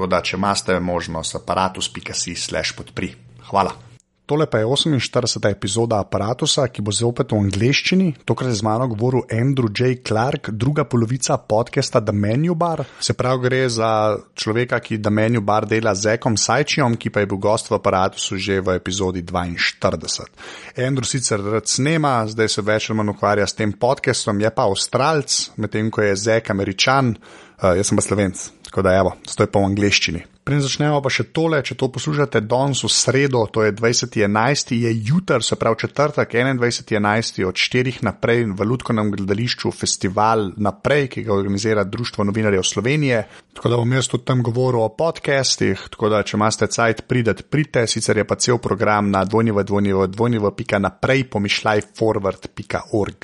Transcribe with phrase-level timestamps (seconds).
[0.00, 3.10] Tako da, če imate možnost, aparatus.si/slash podpri.
[3.50, 3.89] Hvala.
[4.30, 5.50] Tole pa je 48.
[5.50, 8.12] epizoda aparata, ki bo zopet v angleščini.
[8.22, 10.04] Tokrat je z mano govoril Andrew J.
[10.06, 12.84] Clark, druga polovica podcasta The Menu Bar.
[13.02, 13.90] Se pravi, gre za
[14.38, 17.80] človeka, ki The Menu Bar dela z Ekom Sajčijom, ki pa je bil gost v
[17.80, 20.30] aparatu že v epizodi 42.
[20.78, 24.70] Andrew sicer rad snema, zdaj se več ali manj ukvarja s tem podcastom, je pa
[24.70, 28.50] avstralc, medtem ko je Zek američan, uh, jaz sem pa slovenc.
[28.70, 30.22] Tako da, evo, to je pa v angleščini.
[30.40, 34.90] Preden začnemo pa še tole, če to poslušate danes v sredo, to je 20.11., je
[35.04, 37.44] jutr, se pravi četrtek, 21.11.
[37.44, 38.00] od 4.
[38.08, 43.20] naprej v Ludkovnem gledališču festival naprej, ki ga organizira Društvo novinarjev Slovenije.
[43.52, 47.44] Tako da bom jaz tudi tam govoril o podcastih, tako da če imate cajt, pridete,
[47.44, 53.18] pridite, sicer je pa cel program na dvojnjevo.naprej pomišljaj forward.org.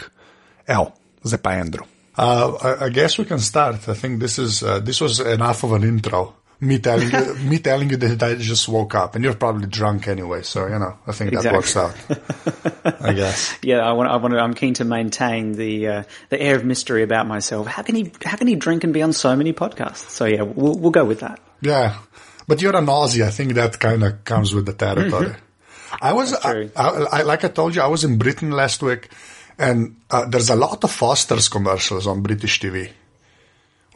[0.67, 0.93] Evo,
[1.25, 1.85] zdaj pa Andrew.
[2.17, 3.89] Uh, I, I, guess we can start.
[3.89, 6.46] I think this is uh, this was enough of an intro.
[6.59, 10.09] Me telling you, me telling you that I just woke up, and you're probably drunk
[10.09, 10.43] anyway.
[10.43, 11.51] So you know, I think exactly.
[11.51, 13.03] that works out.
[13.03, 13.59] I guess.
[13.63, 14.11] Yeah, I want.
[14.11, 14.33] I want.
[14.33, 17.67] To, I'm keen to maintain the uh, the air of mystery about myself.
[17.67, 18.13] How can he?
[18.25, 20.09] How can he drink and be on so many podcasts?
[20.11, 21.41] So yeah, we'll we'll go with that.
[21.61, 21.99] Yeah,
[22.47, 23.25] but you're a Aussie.
[23.25, 25.29] I think that kind of comes with the territory.
[25.29, 25.43] Mm-hmm.
[26.01, 29.09] I was, I, I, I, like I told you, I was in Britain last week
[29.59, 32.91] and uh, there's a lot of Foster's commercials on British TV,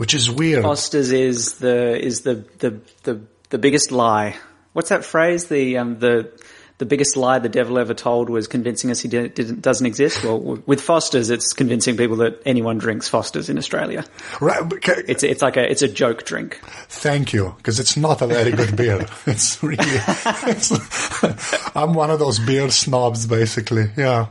[0.01, 0.63] which is weird.
[0.63, 4.35] Foster's is the is the the the, the biggest lie.
[4.73, 5.49] What's that phrase?
[5.49, 6.33] The um, the
[6.79, 10.25] the biggest lie the devil ever told was convincing us he did, doesn't exist.
[10.25, 14.07] Well, with Foster's, it's convincing people that anyone drinks Foster's in Australia.
[14.41, 14.63] Right.
[15.07, 16.59] It's it's like a it's a joke drink.
[16.89, 19.07] Thank you, because it's not a very good beer.
[19.27, 19.85] It's really.
[19.87, 23.91] It's, I'm one of those beer snobs, basically.
[23.99, 24.29] Yeah.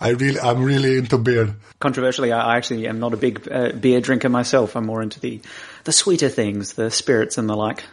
[0.00, 1.56] I really, I'm really into beer.
[1.80, 4.76] Controversially, I actually am not a big uh, beer drinker myself.
[4.76, 5.40] I'm more into the,
[5.84, 7.84] the sweeter things, the spirits and the like.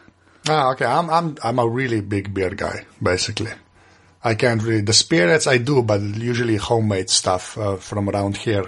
[0.48, 0.86] Ah, okay.
[0.86, 3.52] I'm, I'm, I'm a really big beer guy, basically.
[4.24, 8.66] I can't really, the spirits I do, but usually homemade stuff uh, from around here,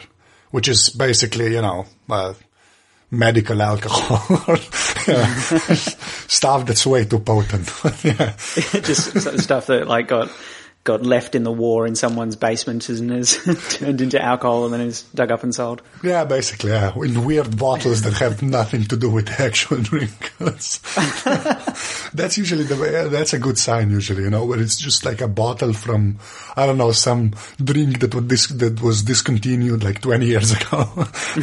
[0.51, 2.33] which is basically, you know, uh,
[3.09, 4.55] medical alcohol,
[6.27, 7.71] stuff that's way too potent.
[8.03, 8.35] yeah.
[8.81, 10.29] Just stuff that like got
[10.87, 13.37] got left in the war in someone's basement and is
[13.69, 15.81] turned into alcohol and then is dug up and sold.
[16.01, 16.93] Yeah, basically, yeah.
[16.95, 20.31] In weird bottles that have nothing to do with the actual drink.
[20.39, 25.19] that's, usually the way, that's a good sign usually, you know, where it's just like
[25.19, 26.19] a bottle from
[26.55, 30.89] I don't know some drink that was dis- that was discontinued like 20 years ago,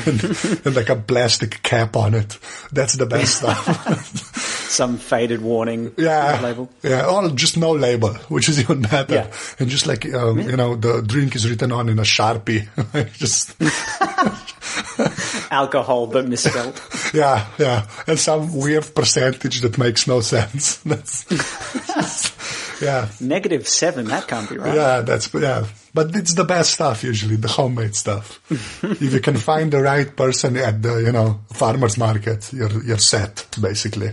[0.06, 0.24] and,
[0.64, 2.38] and like a plastic cap on it.
[2.72, 4.64] That's the best stuff.
[4.74, 6.70] some faded warning yeah, label.
[6.82, 9.14] Yeah, or just no label, which is even better.
[9.14, 9.30] Yeah.
[9.58, 10.46] And just like, um, yeah.
[10.46, 12.68] you know, the drink is written on in a Sharpie.
[13.14, 13.54] just.
[15.50, 16.80] Alcohol, but misspelled.
[17.14, 17.86] yeah, yeah.
[18.06, 20.76] And some weird percentage that makes no sense.
[20.78, 22.82] That's.
[22.82, 23.08] yeah.
[23.20, 24.74] Negative seven, that can't be right.
[24.74, 25.66] Yeah, that's, yeah.
[25.92, 28.40] But it's the best stuff usually, the homemade stuff.
[28.50, 32.98] if you can find the right person at the, you know, farmer's market, you're, you're
[32.98, 34.12] set, basically.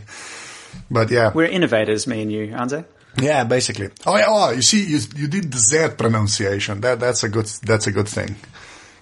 [0.89, 1.31] But yeah.
[1.33, 2.83] We're innovators, me and you, aren't we?
[3.19, 3.89] Yeah, basically.
[4.05, 6.81] Oh yeah, oh, you see, you, you did the Z pronunciation.
[6.81, 8.35] That, that's a good, that's a good thing.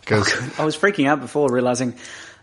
[0.06, 1.95] Cause I was freaking out before realizing,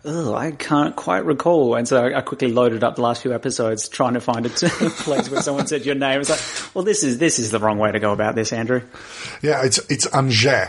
[0.05, 1.75] oh, I can't quite recall.
[1.75, 5.29] And so I quickly loaded up the last few episodes trying to find a place
[5.29, 6.21] where someone said your name.
[6.21, 8.83] It's like, well, this is, this is the wrong way to go about this, Andrew.
[9.43, 10.69] Yeah, it's, it's Angers.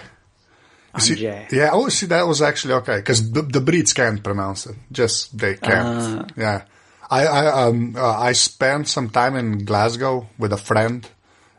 [0.99, 4.75] See, yeah, oh, see, that was actually okay, because the, the Brits can't pronounce it.
[4.91, 6.21] Just, they can't.
[6.21, 6.63] Uh, yeah.
[7.09, 11.07] I I, um, uh, I spent some time in Glasgow with a friend,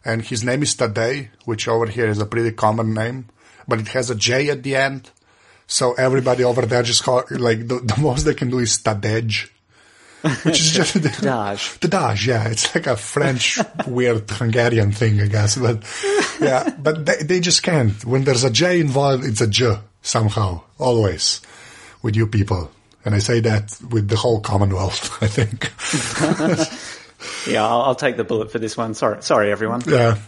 [0.05, 3.27] and his name is Tadej, which over here is a pretty common name,
[3.67, 5.11] but it has a J at the end.
[5.67, 9.51] So everybody over there just call like the, the most they can do is Tadej.
[10.45, 11.81] which is just the Dage.
[11.81, 15.57] The yeah, it's like a French weird Hungarian thing, I guess.
[15.57, 15.85] But
[16.41, 18.05] yeah, but they, they just can't.
[18.05, 21.41] When there's a J involved, it's a J somehow, always,
[22.03, 22.71] with you people.
[23.09, 25.73] And I say that with the whole Commonwealth, I think.
[27.49, 28.95] Yeah, I'll, I'll take the bullet for this one.
[28.95, 29.83] Sorry, sorry, everyone.
[29.89, 30.19] Yeah.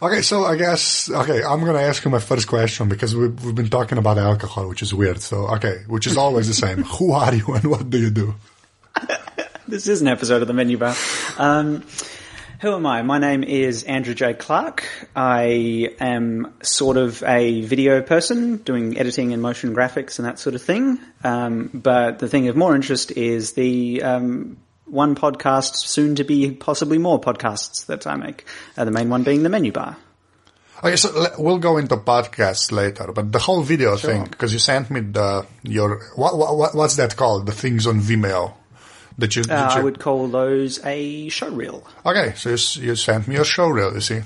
[0.00, 3.54] Okay, so I guess okay, I'm gonna ask you my first question because we've, we've
[3.54, 5.20] been talking about alcohol, which is weird.
[5.20, 6.84] So okay, which is always the same.
[6.98, 8.34] Who are you and what do you do?
[9.66, 10.94] This is an episode of the Menu Bar.
[11.36, 11.84] Um,
[12.60, 13.02] who am I?
[13.02, 14.34] My name is Andrew J.
[14.34, 14.84] Clark.
[15.14, 20.56] I am sort of a video person, doing editing and motion graphics and that sort
[20.56, 20.98] of thing.
[21.22, 24.56] Um, but the thing of more interest is the um,
[24.86, 28.44] one podcast, soon to be possibly more podcasts that I make.
[28.76, 29.96] Uh, the main one being the Menu Bar.
[30.82, 34.92] Okay, so we'll go into podcasts later, but the whole video thing because you sent
[34.92, 37.46] me the your what, what what's that called?
[37.46, 38.54] The things on Vimeo
[39.18, 39.42] that you.
[39.42, 41.86] Uh, you I would call those a show reel.
[42.06, 44.20] Okay, so you, you sent me a show reel, you see.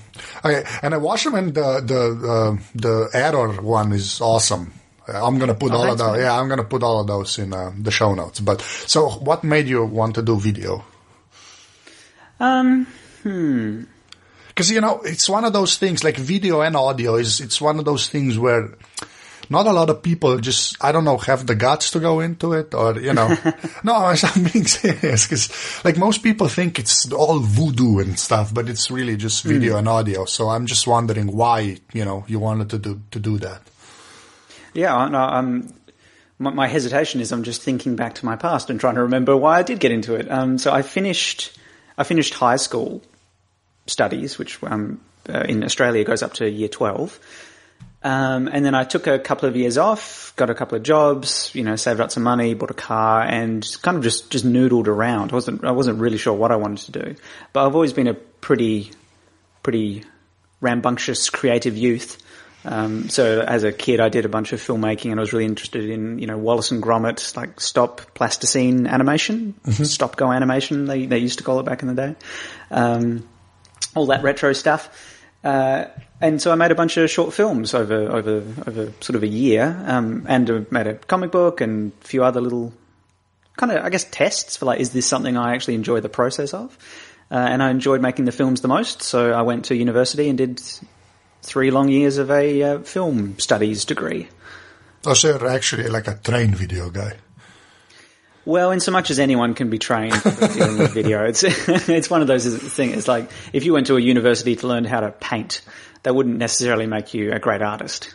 [0.45, 4.73] Okay, and I watched them, and the the uh, the error one is awesome.
[5.09, 6.19] Uh, I'm gonna put all of those.
[6.19, 8.41] Yeah, I'm gonna put all of those in uh, the show notes.
[8.41, 10.85] But so, what made you want to do video?
[12.39, 12.87] Um,
[13.23, 13.85] hmm.
[14.49, 17.41] Because you know, it's one of those things like video and audio is.
[17.41, 18.69] It's one of those things where
[19.53, 22.55] not a lot of people just I don't know have the guts to go into
[22.55, 23.29] it, or you know,
[23.85, 25.27] no, I'm being serious.
[25.27, 29.77] Because like most people think it's all voodoo and stuff, but it's really just video
[29.77, 30.25] and audio.
[30.25, 33.63] So I'm just wondering why you know you wanted to do to do that.
[34.75, 35.73] Yeah, no, um,
[36.39, 39.37] my, my hesitation is I'm just thinking back to my past and trying to remember
[39.37, 40.31] why I did get into it.
[40.31, 41.57] Um, so I finished,
[41.97, 43.03] I finished high school
[43.87, 47.19] studies, which um, uh, in Australia goes up to year 12.
[48.05, 51.51] Um, and then I took a couple of years off, got a couple of jobs,
[51.55, 54.89] you know, saved up some money, bought a car, and kind of just just noodled
[54.89, 55.31] around.
[55.31, 57.17] I wasn't I wasn't really sure what I wanted to do,
[57.53, 58.91] but I've always been a pretty
[59.63, 60.05] pretty
[60.61, 62.19] rambunctious creative youth.
[62.65, 65.45] Um, so as a kid, I did a bunch of filmmaking, and I was really
[65.45, 70.87] interested in you know Wallace and Gromit, like stop plasticine animation, stop go animation.
[70.87, 72.17] They they used to call it back in the day.
[72.71, 73.29] Um,
[73.95, 75.12] all that retro stuff.
[75.45, 75.87] Uh,
[76.21, 79.29] and so I made a bunch of short films over over over sort of a
[79.29, 82.73] year, um, and made a comic book and a few other little
[83.57, 86.55] kind of I guess tests for like is this something I actually enjoy the process
[86.55, 86.79] of,
[87.31, 89.03] uh, and I enjoyed making the films the most.
[89.03, 90.63] So I went to university and did
[91.43, 94.29] three long years of a uh, film studies degree.
[95.05, 97.17] Oh, so you're actually like a train video guy.
[98.45, 101.43] Well, in so much as anyone can be trained for dealing with video, it's
[101.89, 102.45] it's one of those
[102.75, 102.97] things.
[102.97, 105.63] It's like if you went to a university to learn how to paint,
[106.03, 108.15] that wouldn't necessarily make you a great artist.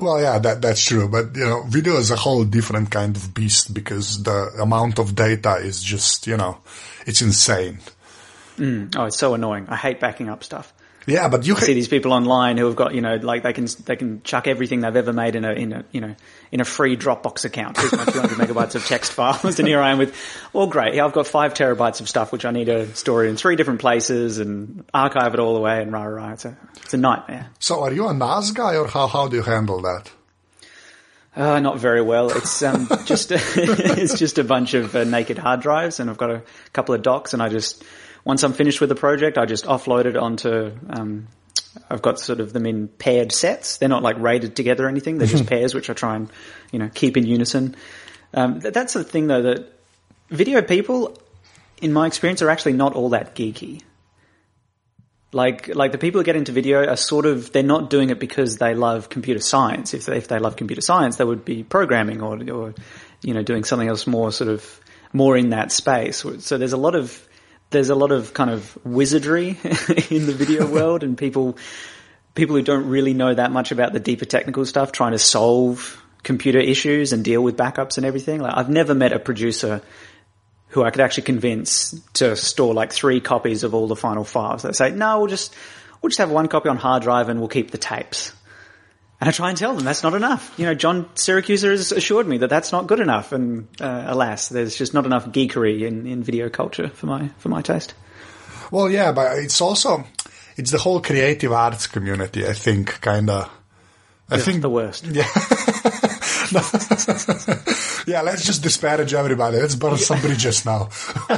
[0.00, 1.08] Well, yeah, that that's true.
[1.08, 5.14] But you know, video is a whole different kind of beast because the amount of
[5.14, 6.58] data is just you know,
[7.06, 7.78] it's insane.
[8.56, 8.96] Mm.
[8.96, 9.66] Oh, it's so annoying.
[9.68, 10.72] I hate backing up stuff.
[11.06, 13.52] Yeah, but you I see these people online who have got you know like they
[13.52, 16.16] can they can chuck everything they've ever made in a in a you know
[16.50, 17.78] in a free Dropbox account.
[17.78, 20.16] Here's my 200 megabytes of text files, and here I am with,
[20.52, 20.94] well, great.
[20.94, 23.80] Yeah, I've got five terabytes of stuff which I need to store in three different
[23.80, 26.26] places and archive it all away and rah rah.
[26.26, 26.32] rah.
[26.32, 27.50] It's a it's a nightmare.
[27.60, 30.10] So are you a NAS guy or how, how do you handle that?
[31.36, 32.30] Uh, not very well.
[32.30, 36.30] It's um, just it's just a bunch of uh, naked hard drives, and I've got
[36.30, 36.42] a
[36.72, 37.84] couple of docks, and I just
[38.26, 40.72] once I'm finished with the project, I just offload it onto.
[40.90, 41.28] Um,
[41.88, 43.76] I've got sort of them in paired sets.
[43.78, 45.18] They're not like RAIDed together or anything.
[45.18, 46.28] They're just pairs, which I try and
[46.72, 47.76] you know keep in unison.
[48.34, 49.72] Um, th- that's the thing, though, that
[50.28, 51.16] video people,
[51.80, 53.82] in my experience, are actually not all that geeky.
[55.32, 58.18] Like, like the people who get into video are sort of, they're not doing it
[58.18, 59.94] because they love computer science.
[59.94, 62.74] If they, if they love computer science, they would be programming or, or,
[63.22, 64.80] you know, doing something else more sort of,
[65.12, 66.24] more in that space.
[66.38, 67.22] So there's a lot of,
[67.70, 69.48] there's a lot of kind of wizardry
[70.10, 71.56] in the video world and people,
[72.34, 76.02] people who don't really know that much about the deeper technical stuff trying to solve
[76.22, 78.40] computer issues and deal with backups and everything.
[78.40, 79.82] Like I've never met a producer
[80.68, 84.62] who I could actually convince to store like three copies of all the final files.
[84.62, 85.54] They say, no, we'll just,
[86.02, 88.32] we'll just have one copy on hard drive and we'll keep the tapes.
[89.26, 90.54] And I try and tell them that's not enough.
[90.56, 93.32] You know, John Siracusa has assured me that that's not good enough.
[93.32, 97.48] And uh, alas, there's just not enough geekery in, in video culture for my, for
[97.48, 97.94] my taste.
[98.70, 100.04] Well, yeah, but it's also
[100.56, 102.46] it's the whole creative arts community.
[102.46, 103.50] I think kind of.
[104.30, 105.04] I think the worst.
[105.12, 105.26] Yeah.
[108.06, 109.58] yeah, let's just disparage everybody.
[109.58, 110.88] Let's burn some bridges now.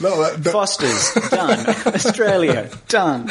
[0.00, 1.66] no, the, Foster's done.
[1.94, 3.28] Australia done.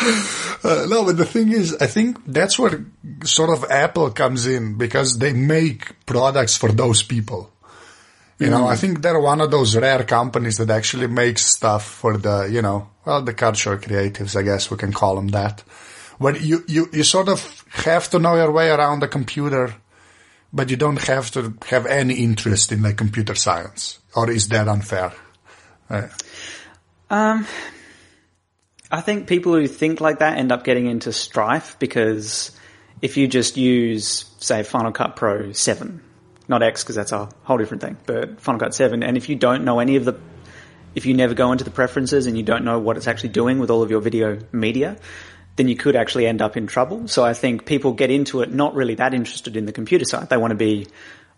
[0.63, 2.85] uh, no, but the thing is, I think that's where
[3.23, 7.51] sort of Apple comes in because they make products for those people.
[8.39, 12.17] You know, I think they're one of those rare companies that actually makes stuff for
[12.17, 15.59] the, you know, well, the cultural creatives, I guess we can call them that.
[16.19, 19.75] Where you, you, you sort of have to know your way around the computer,
[20.51, 23.99] but you don't have to have any interest in like computer science.
[24.15, 25.13] Or is that unfair?
[27.09, 27.47] Um,
[28.91, 32.51] I think people who think like that end up getting into strife because
[33.01, 36.01] if you just use, say, Final Cut Pro 7,
[36.47, 39.35] not X because that's a whole different thing, but Final Cut 7, and if you
[39.35, 40.19] don't know any of the,
[40.95, 43.59] if you never go into the preferences and you don't know what it's actually doing
[43.59, 44.97] with all of your video media,
[45.59, 47.09] then you could actually end up in trouble.
[47.09, 50.29] So I think people get into it not really that interested in the computer side.
[50.29, 50.87] They want to be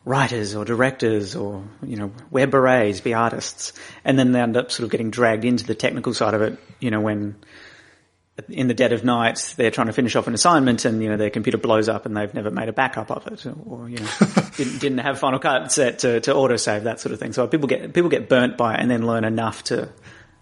[0.06, 3.74] writers or directors or, you know, wear berets, be artists.
[4.06, 6.60] And then they end up sort of getting dragged into the technical side of it,
[6.80, 7.36] you know, when
[8.48, 11.18] in the dead of night they're trying to finish off an assignment and, you know,
[11.18, 14.10] their computer blows up and they've never made a backup of it or, you know,
[14.56, 17.34] didn't, didn't have Final Cut set to, to autosave, that sort of thing.
[17.34, 19.90] So people get, people get burnt by it and then learn enough to,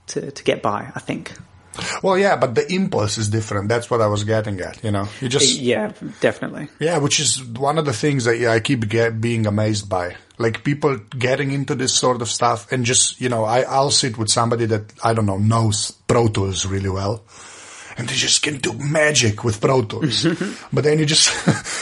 [0.07, 1.31] to, to get by, I think.
[2.03, 3.69] Well, yeah, but the impulse is different.
[3.69, 5.07] That's what I was getting at, you know.
[5.21, 6.67] You just Yeah, definitely.
[6.79, 10.15] Yeah, which is one of the things that I keep get, being amazed by.
[10.37, 14.17] Like people getting into this sort of stuff and just, you know, I, I'll sit
[14.17, 17.23] with somebody that, I don't know, knows Pro Tools really well.
[17.97, 20.23] And they just can do magic with Pro Tools.
[20.73, 21.33] but then you just,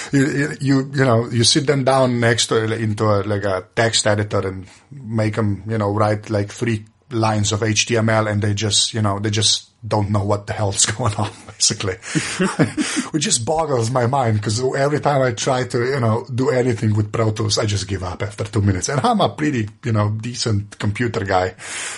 [0.13, 4.07] you, you, you know, you sit them down next to, into a, like a text
[4.07, 8.93] editor and make them, you know, write like three lines of HTML and they just,
[8.93, 11.95] you know, they just don't know what the hell's going on, basically.
[13.11, 16.95] Which just boggles my mind because every time I try to, you know, do anything
[16.95, 18.89] with Pro Tools, I just give up after two minutes.
[18.89, 21.55] And I'm a pretty, you know, decent computer guy,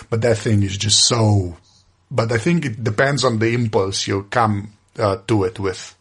[0.10, 1.58] but that thing is just so,
[2.12, 5.96] but I think it depends on the impulse you come uh, to it with,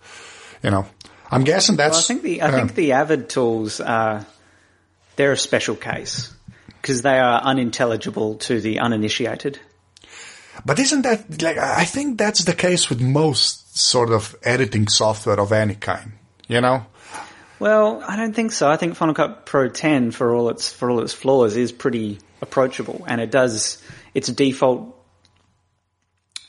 [0.63, 0.87] you know.
[1.31, 2.09] I'm guessing that's.
[2.09, 4.27] Well, I think the I uh, think the Avid tools are
[5.17, 6.33] they're a special case
[6.81, 9.61] because they are unintelligible to the uninitiated.
[10.65, 15.41] But isn't that like I think that's the case with most sort of editing software
[15.41, 16.13] of any kind,
[16.47, 16.87] you know?
[17.59, 18.71] Well, I don't think so.
[18.71, 22.19] I think Final Cut Pro 10, for all its for all its flaws, is pretty
[22.41, 23.83] approachable, and it does
[24.15, 24.95] its default.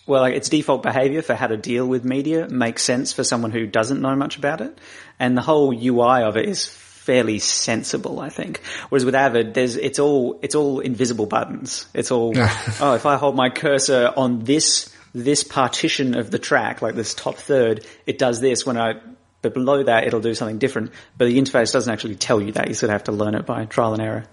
[0.05, 3.51] Well, like its default behavior for how to deal with media makes sense for someone
[3.51, 4.77] who doesn't know much about it,
[5.19, 6.65] and the whole UI of it is
[7.09, 8.61] fairly sensible, I think.
[8.89, 11.87] Whereas with Avid, there's it's all it's all invisible buttons.
[11.95, 16.83] It's all oh, if I hold my cursor on this this partition of the track,
[16.83, 18.63] like this top third, it does this.
[18.63, 19.01] When I
[19.41, 20.91] but below that, it'll do something different.
[21.17, 22.67] But the interface doesn't actually tell you that.
[22.67, 24.25] You sort of have to learn it by trial and error.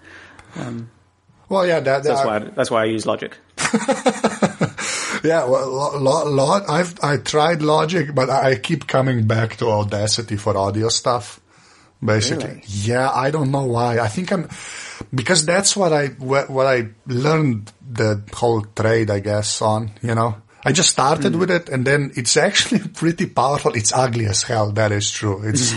[0.55, 0.91] Um,
[1.49, 3.35] well, yeah, that, That's that- why that's why I use Logic.
[5.23, 9.67] Yeah, well, lo, lo, lo, I've I tried Logic, but I keep coming back to
[9.67, 11.41] Audacity for audio stuff.
[12.03, 12.63] Basically, Really?
[12.67, 13.99] yeah, I don't know why.
[13.99, 14.47] I think I'm
[15.13, 19.91] because that's what I what, what I learned the whole trade, I guess, on.
[20.03, 20.35] You know,
[20.67, 21.39] I just started mm.
[21.39, 23.71] with it, and then it's actually pretty powerful.
[23.73, 24.73] It's ugly as hell.
[24.73, 25.41] That is true.
[25.41, 25.71] It's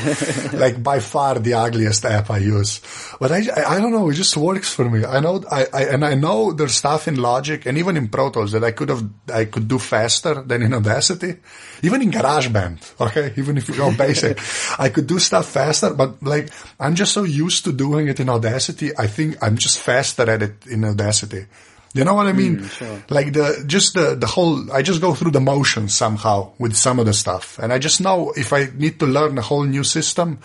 [0.64, 2.80] like by far the ugliest app I use.
[3.20, 4.10] But I, I, I don't know.
[4.10, 5.04] It just works for me.
[5.04, 8.30] I know, I, I, and I know there's stuff in Logic and even in Pro
[8.30, 11.36] Tools that I could have, I could do faster than in Audacity.
[11.84, 12.94] Even in GarageBand.
[13.00, 13.32] Okay.
[13.36, 14.38] Even if you go basic,
[14.78, 18.28] I could do stuff faster, but like, I'm just so used to doing it in
[18.28, 18.90] Audacity.
[18.98, 21.46] I think I'm just faster at it in Audacity.
[21.92, 22.70] You know what I mean?
[23.08, 27.00] Like the, just the, the whole, I just go through the motions somehow with some
[27.00, 27.58] of the stuff.
[27.58, 30.38] And I just know if I need to learn a whole new system,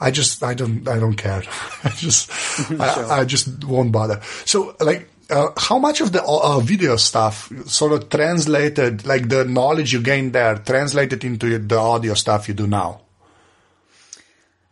[0.00, 1.44] I just, I don't, I don't care.
[1.84, 2.32] I just,
[2.80, 4.20] I, I just won't bother.
[4.44, 9.44] So like, uh, how much of the uh, video stuff sort of translated, like the
[9.44, 13.02] knowledge you gained there, translated into the audio stuff you do now?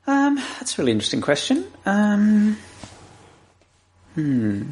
[0.09, 1.67] Um, that's a really interesting question.
[1.85, 2.57] Um,
[4.15, 4.63] hmm.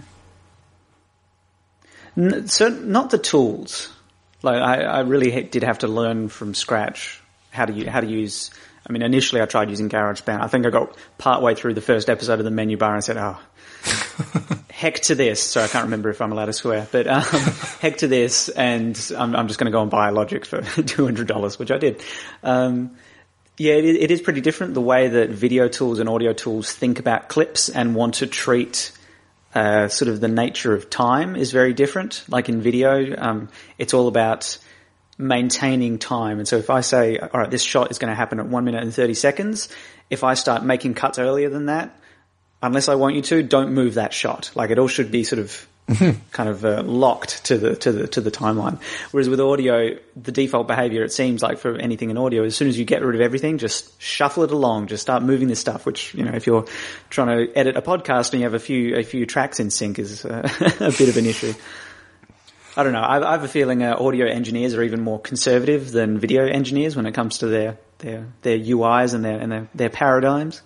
[2.17, 3.93] So not the tools.
[4.43, 8.07] Like I, I really did have to learn from scratch how to u- how to
[8.07, 8.51] use.
[8.87, 10.41] I mean, initially I tried using GarageBand.
[10.41, 13.17] I think I got partway through the first episode of the menu bar and said,
[13.17, 13.39] "Oh,
[14.71, 17.23] heck to this." So I can't remember if I'm allowed to swear, but um,
[17.81, 20.61] heck to this, and I'm, I'm just going to go and buy a Logic for
[20.83, 22.03] two hundred dollars, which I did.
[22.43, 22.97] Um,
[23.57, 26.99] yeah, it, it is pretty different the way that video tools and audio tools think
[26.99, 28.93] about clips and want to treat
[29.55, 32.25] uh, sort of the nature of time is very different.
[32.29, 34.59] Like in video, um, it's all about
[35.17, 36.39] maintaining time.
[36.39, 38.65] And so if I say, all right, this shot is going to happen at one
[38.65, 39.69] minute and 30 seconds,
[40.11, 41.97] if I start making cuts earlier than that,
[42.63, 44.51] unless I want you to, don't move that shot.
[44.55, 48.07] Like it all should be sort of kind of uh, locked to the to the
[48.09, 48.81] to the timeline.
[49.11, 52.69] Whereas with audio, the default behavior it seems like for anything in audio, as soon
[52.69, 55.85] as you get rid of everything, just shuffle it along, just start moving this stuff.
[55.85, 56.65] Which you know, if you're
[57.11, 59.99] trying to edit a podcast and you have a few a few tracks in sync,
[59.99, 60.49] is uh,
[60.81, 61.53] a bit of an issue.
[62.77, 63.03] I don't know.
[63.03, 66.97] I, I have a feeling uh, audio engineers are even more conservative than video engineers
[66.97, 70.63] when it comes to their their their UIs and their and their, their paradigms.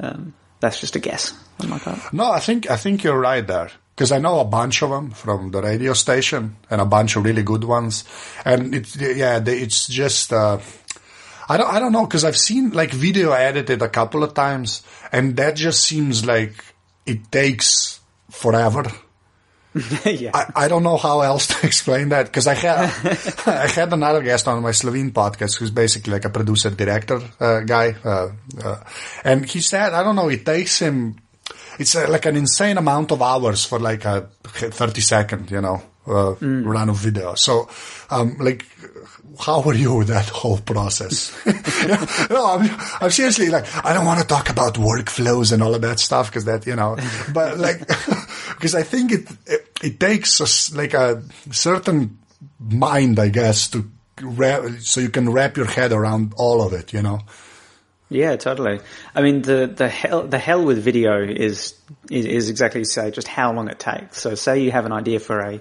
[0.00, 2.12] Um, that's just a guess on my part.
[2.12, 5.10] No, I think I think you're right there because I know a bunch of them
[5.10, 8.04] from the radio station and a bunch of really good ones.
[8.44, 10.60] And it's yeah, they, it's just uh,
[11.48, 14.84] I don't I don't know because I've seen like video edited a couple of times,
[15.10, 16.54] and that just seems like
[17.06, 17.98] it takes
[18.30, 18.84] forever.
[20.04, 20.30] yeah.
[20.32, 22.78] I, I don't know how else to explain that because I had
[23.48, 27.60] I had another guest on my Slovene podcast who's basically like a producer director uh,
[27.62, 28.28] guy, uh,
[28.62, 28.76] uh,
[29.24, 31.16] and he said I don't know it takes him
[31.78, 35.82] it's uh, like an insane amount of hours for like a 30 second, you know,
[36.06, 36.64] uh, mm.
[36.64, 37.34] run of video.
[37.34, 37.68] So,
[38.10, 38.66] um, like,
[39.38, 41.32] how are you with that whole process?
[42.30, 42.68] no, I'm,
[43.00, 46.30] I'm, seriously like, I don't want to talk about workflows and all of that stuff
[46.30, 46.96] because that, you know,
[47.32, 47.78] but like,
[48.48, 52.18] because I think it, it, it takes a, like a certain
[52.58, 53.88] mind, I guess, to
[54.20, 57.20] wrap, so you can wrap your head around all of it, you know?
[58.10, 58.80] Yeah, totally.
[59.14, 61.74] I mean, the, the hell, the hell with video is,
[62.10, 64.20] is, is exactly say just how long it takes.
[64.20, 65.60] So say you have an idea for a,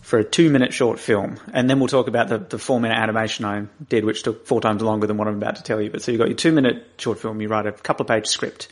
[0.00, 2.96] for a two minute short film, and then we'll talk about the, the four minute
[2.96, 5.90] animation I did, which took four times longer than what I'm about to tell you.
[5.90, 8.26] But so you've got your two minute short film, you write a couple of page
[8.26, 8.68] script,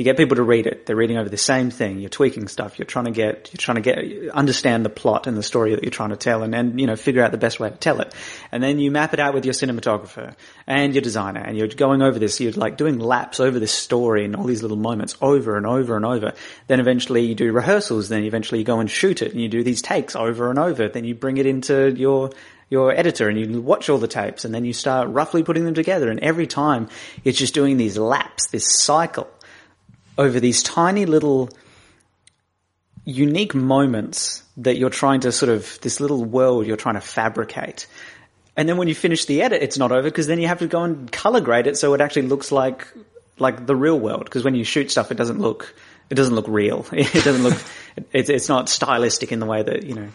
[0.00, 0.86] you get people to read it.
[0.86, 1.98] They're reading over the same thing.
[1.98, 2.78] You're tweaking stuff.
[2.78, 5.84] You're trying to get, you're trying to get, understand the plot and the story that
[5.84, 8.00] you're trying to tell and, and, you know, figure out the best way to tell
[8.00, 8.14] it.
[8.50, 10.34] And then you map it out with your cinematographer
[10.66, 12.40] and your designer and you're going over this.
[12.40, 15.96] You're like doing laps over this story and all these little moments over and over
[15.96, 16.32] and over.
[16.66, 18.08] Then eventually you do rehearsals.
[18.08, 20.88] Then eventually you go and shoot it and you do these takes over and over.
[20.88, 22.30] Then you bring it into your,
[22.70, 25.74] your editor and you watch all the tapes and then you start roughly putting them
[25.74, 26.88] together and every time
[27.22, 29.28] it's just doing these laps, this cycle
[30.18, 31.50] over these tiny little
[33.04, 37.86] unique moments that you're trying to sort of, this little world you're trying to fabricate.
[38.56, 40.66] And then when you finish the edit, it's not over because then you have to
[40.66, 42.86] go and color grade it so it actually looks like,
[43.38, 44.24] like the real world.
[44.24, 45.74] Because when you shoot stuff, it doesn't look,
[46.10, 46.84] it doesn't look real.
[46.92, 47.58] It doesn't look,
[48.12, 50.08] it's, it's not stylistic in the way that, you know,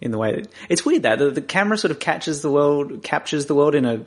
[0.00, 3.02] in the way that, it's weird that the, the camera sort of catches the world,
[3.02, 4.04] captures the world in a,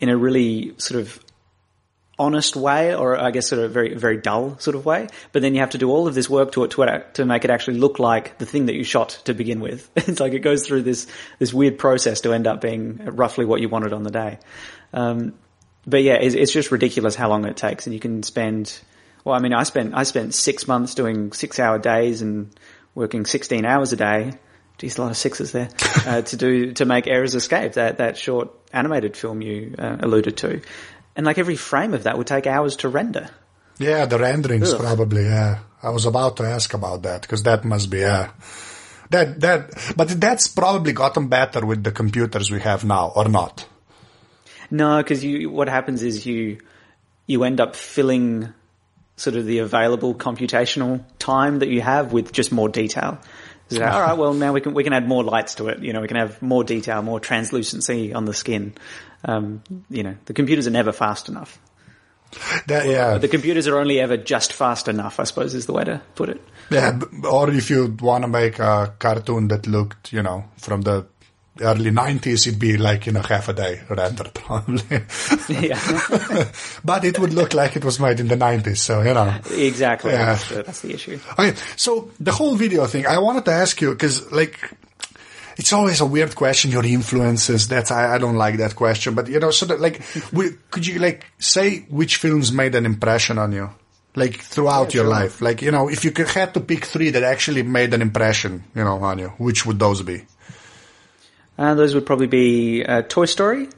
[0.00, 1.18] in a really sort of
[2.18, 5.08] honest way, or I guess sort of very very dull sort of way.
[5.32, 7.44] But then you have to do all of this work to it to, to make
[7.44, 9.90] it actually look like the thing that you shot to begin with.
[9.96, 11.06] it's like it goes through this
[11.38, 14.38] this weird process to end up being roughly what you wanted on the day.
[14.92, 15.34] Um,
[15.86, 18.78] but yeah, it's, it's, just ridiculous how long it takes, and you can spend.
[19.24, 22.54] Well, I mean, I spent I spent six months doing six hour days and
[22.94, 24.32] working sixteen hours a day.
[24.78, 25.68] Geez, a lot of sixes there
[26.06, 30.36] uh, to do to make Errors Escape that that short animated film you uh, alluded
[30.38, 30.60] to
[31.16, 33.30] and like every frame of that would take hours to render.
[33.78, 34.80] Yeah, the renderings Ugh.
[34.80, 35.24] probably.
[35.24, 38.30] Yeah, I was about to ask about that because that must be yeah.
[39.10, 43.66] That that, but that's probably gotten better with the computers we have now, or not?
[44.70, 46.58] No, because you what happens is you
[47.26, 48.52] you end up filling
[49.16, 53.18] sort of the available computational time that you have with just more detail.
[53.78, 55.80] So, all right, well now we can we can add more lights to it.
[55.80, 58.74] You know, we can have more detail, more translucency on the skin.
[59.24, 61.58] Um, you know, the computers are never fast enough.
[62.66, 63.18] That, yeah.
[63.18, 66.28] The computers are only ever just fast enough, I suppose, is the way to put
[66.28, 66.40] it.
[66.70, 71.06] Yeah, or if you want to make a cartoon that looked, you know, from the
[71.60, 74.82] early 90s, it'd be like, you know, half a day rendered probably.
[75.48, 75.78] yeah.
[76.84, 79.38] but it would look like it was made in the 90s, so, you know.
[79.52, 80.12] Exactly.
[80.12, 80.26] Yeah.
[80.26, 81.18] That's, the, that's the issue.
[81.38, 84.58] Okay, so the whole video thing, I wanted to ask you, because, like,
[85.56, 86.70] it's always a weird question.
[86.70, 87.68] Your influences.
[87.68, 89.14] That's I, I don't like that question.
[89.14, 92.86] But you know, so that, like, we, could you like say which films made an
[92.86, 93.70] impression on you,
[94.16, 95.20] like throughout yeah, your sure.
[95.20, 95.40] life?
[95.40, 98.64] Like you know, if you could, had to pick three that actually made an impression,
[98.74, 100.24] you know, on you, which would those be?
[101.56, 103.68] Uh, those would probably be uh, Toy Story,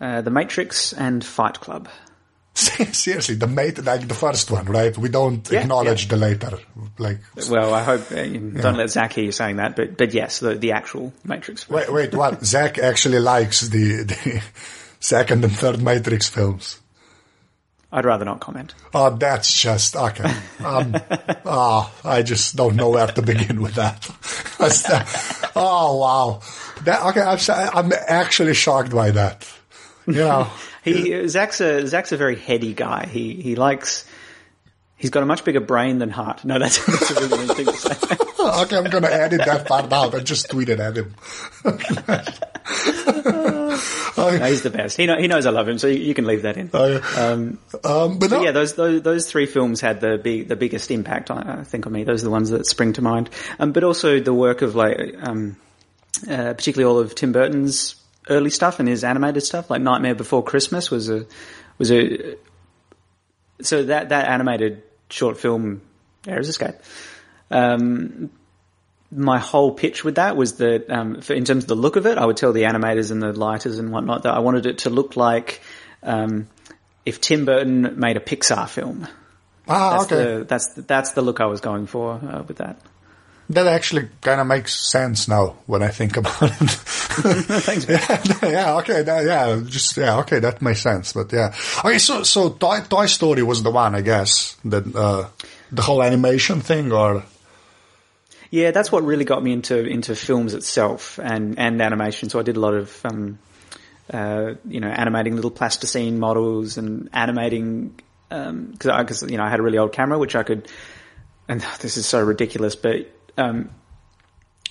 [0.00, 1.88] uh, The Matrix, and Fight Club.
[2.58, 4.96] Seriously, the mate, like the first one, right?
[4.98, 6.08] We don't yeah, acknowledge yeah.
[6.08, 6.58] the later,
[6.98, 7.18] like.
[7.48, 8.72] Well, I hope uh, don't yeah.
[8.72, 11.70] let Zach hear you saying that, but but yes, the the actual Matrix.
[11.70, 12.44] Wait, wait, what?
[12.44, 14.42] Zach actually likes the the
[15.00, 16.80] second and third Matrix films.
[17.90, 18.74] I'd rather not comment.
[18.92, 20.30] Oh, that's just okay.
[20.62, 20.94] Um,
[21.46, 24.08] oh, I just don't know where to begin with that.
[25.56, 26.40] oh wow,
[26.84, 27.22] that okay.
[27.22, 29.48] I'm I'm actually shocked by that.
[30.06, 30.50] You know
[30.84, 33.06] he Zach's a Zach's a very heady guy.
[33.06, 34.04] He he likes
[34.98, 36.44] He's got a much bigger brain than heart.
[36.44, 37.90] No, that's, that's a really mean thing to say.
[38.62, 41.14] okay, I'm going to edit that part out and just tweet it at him.
[44.18, 44.96] No, he's the best.
[44.96, 46.70] He, know, he knows I love him, so you, you can leave that in.
[46.74, 47.00] Oh.
[47.16, 50.90] Um, Um, but but yeah, those, those those three films had the big, the biggest
[50.90, 52.02] impact, I, I think, on me.
[52.02, 53.30] Those are the ones that spring to mind.
[53.60, 55.56] Um, but also the work of like, um,
[56.28, 57.94] uh, particularly all of Tim Burton's
[58.28, 61.24] early stuff and his animated stuff, like Nightmare Before Christmas was a
[61.78, 62.36] was a
[63.62, 65.82] so that that animated short film,
[66.26, 66.76] Error's Escape.
[67.50, 68.30] Um,
[69.10, 72.06] my whole pitch with that was that, um, for, in terms of the look of
[72.06, 74.78] it, I would tell the animators and the lighters and whatnot that I wanted it
[74.78, 75.62] to look like
[76.02, 76.48] um,
[77.06, 79.08] if Tim Burton made a Pixar film.
[79.66, 80.38] ah, That's okay.
[80.38, 82.78] the that's the, that's the look I was going for uh, with that.
[83.50, 86.50] That actually kind of makes sense now when I think about it.
[86.70, 87.88] Thanks.
[87.88, 91.14] yeah, yeah, okay, that, yeah, just yeah, okay, that makes sense.
[91.14, 95.28] But yeah, okay, so so Toy, Toy Story was the one, I guess, that uh,
[95.72, 97.24] the whole animation thing, or
[98.50, 102.28] Yeah, that's what really got me into into films itself and and animation.
[102.28, 103.38] So I did a lot of um,
[104.12, 109.48] uh, you know animating little plasticine models and animating because I because you know I
[109.48, 110.68] had a really old camera which I could
[111.48, 113.70] and this is so ridiculous, but um,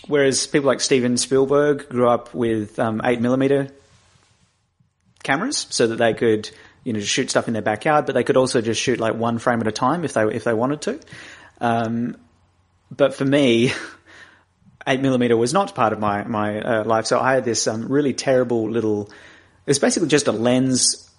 [0.07, 3.69] whereas people like Steven Spielberg grew up with um, eight millimeter
[5.23, 6.49] cameras so that they could
[6.83, 9.39] you know shoot stuff in their backyard, but they could also just shoot like one
[9.39, 10.99] frame at a time if they if they wanted to.
[11.59, 12.17] Um,
[12.91, 13.71] but for me,
[14.87, 17.05] eight millimeter was not part of my my uh, life.
[17.05, 19.03] So I had this um, really terrible little.
[19.65, 21.09] It was basically just a lens.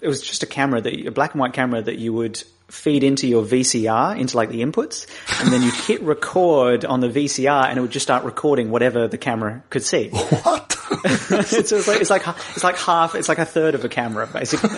[0.00, 3.04] It was just a camera that a black and white camera that you would feed
[3.04, 5.06] into your VCR into like the inputs,
[5.40, 9.06] and then you hit record on the VCR, and it would just start recording whatever
[9.06, 10.08] the camera could see.
[10.42, 10.72] what?
[11.02, 12.22] so it's like it's like
[12.54, 14.68] it's like half it's like a third of a camera basically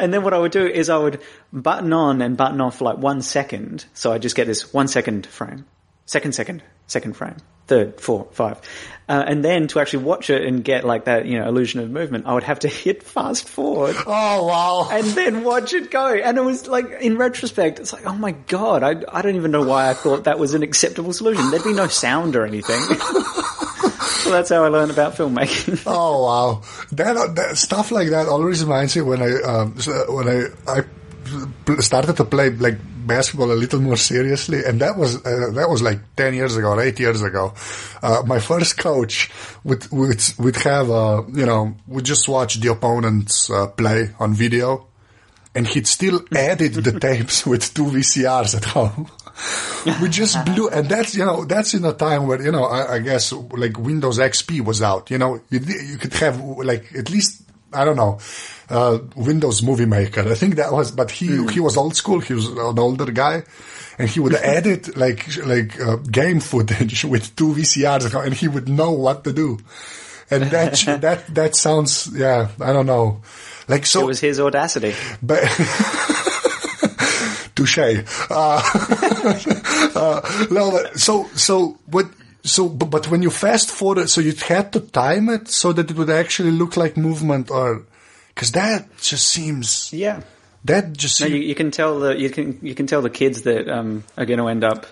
[0.00, 1.20] and then what i would do is i would
[1.52, 5.26] button on and button off like one second so i just get this one second
[5.26, 5.66] frame
[6.06, 8.60] second second second frame third four five
[9.08, 11.90] uh, and then to actually watch it and get like that you know illusion of
[11.90, 14.88] movement i would have to hit fast forward oh wow!
[14.90, 16.14] and then watch it go.
[16.14, 19.50] And it was like, in retrospect, it's like, oh my god, I, I don't even
[19.50, 21.50] know why I thought that was an acceptable solution.
[21.50, 22.80] There'd be no sound or anything.
[24.22, 25.82] so that's how I learned about filmmaking.
[25.86, 26.62] Oh wow!
[26.92, 29.74] That, that stuff like that always reminds me when I um,
[30.08, 30.84] when I I
[31.80, 35.82] started to play like basketball a little more seriously, and that was uh, that was
[35.82, 37.54] like ten years ago or eight years ago.
[38.02, 39.30] Uh, my first coach
[39.64, 44.34] would would would have uh, you know would just watch the opponents uh, play on
[44.34, 44.86] video,
[45.54, 49.10] and he'd still edit the tapes with two VCRs at home.
[50.02, 52.94] we just blew, and that's you know that's in a time where you know I,
[52.94, 55.10] I guess like Windows XP was out.
[55.10, 57.41] You know you you could have like at least
[57.74, 58.18] I don't know
[58.72, 60.22] uh, Windows Movie Maker.
[60.30, 62.20] I think that was, but he he was old school.
[62.20, 63.44] He was an older guy.
[63.98, 68.68] And he would edit like like uh, game footage with two VCRs, and he would
[68.68, 69.58] know what to do.
[70.30, 73.20] And that that that sounds yeah I don't know
[73.68, 74.94] like so It was his audacity.
[75.22, 75.42] but
[77.54, 77.78] touche.
[78.30, 78.62] Uh,
[79.94, 82.06] uh, no, so so what?
[82.44, 85.90] So, but, but when you fast forward, so you had to time it so that
[85.90, 87.84] it would actually look like movement, or
[88.34, 90.22] because that just seems Yeah.
[90.64, 93.10] that just No, seems, you, you can tell the you can you can tell the
[93.10, 94.86] kids that um, are going to end up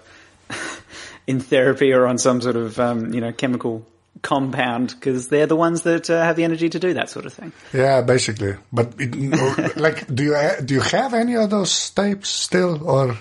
[1.26, 3.84] in therapy or on some sort of um, you know chemical
[4.22, 7.32] compound because they're the ones that uh, have the energy to do that sort of
[7.32, 7.52] thing.
[7.72, 8.54] yeah, basically.
[8.72, 13.16] But it, like, do you do you have any of those tapes still, or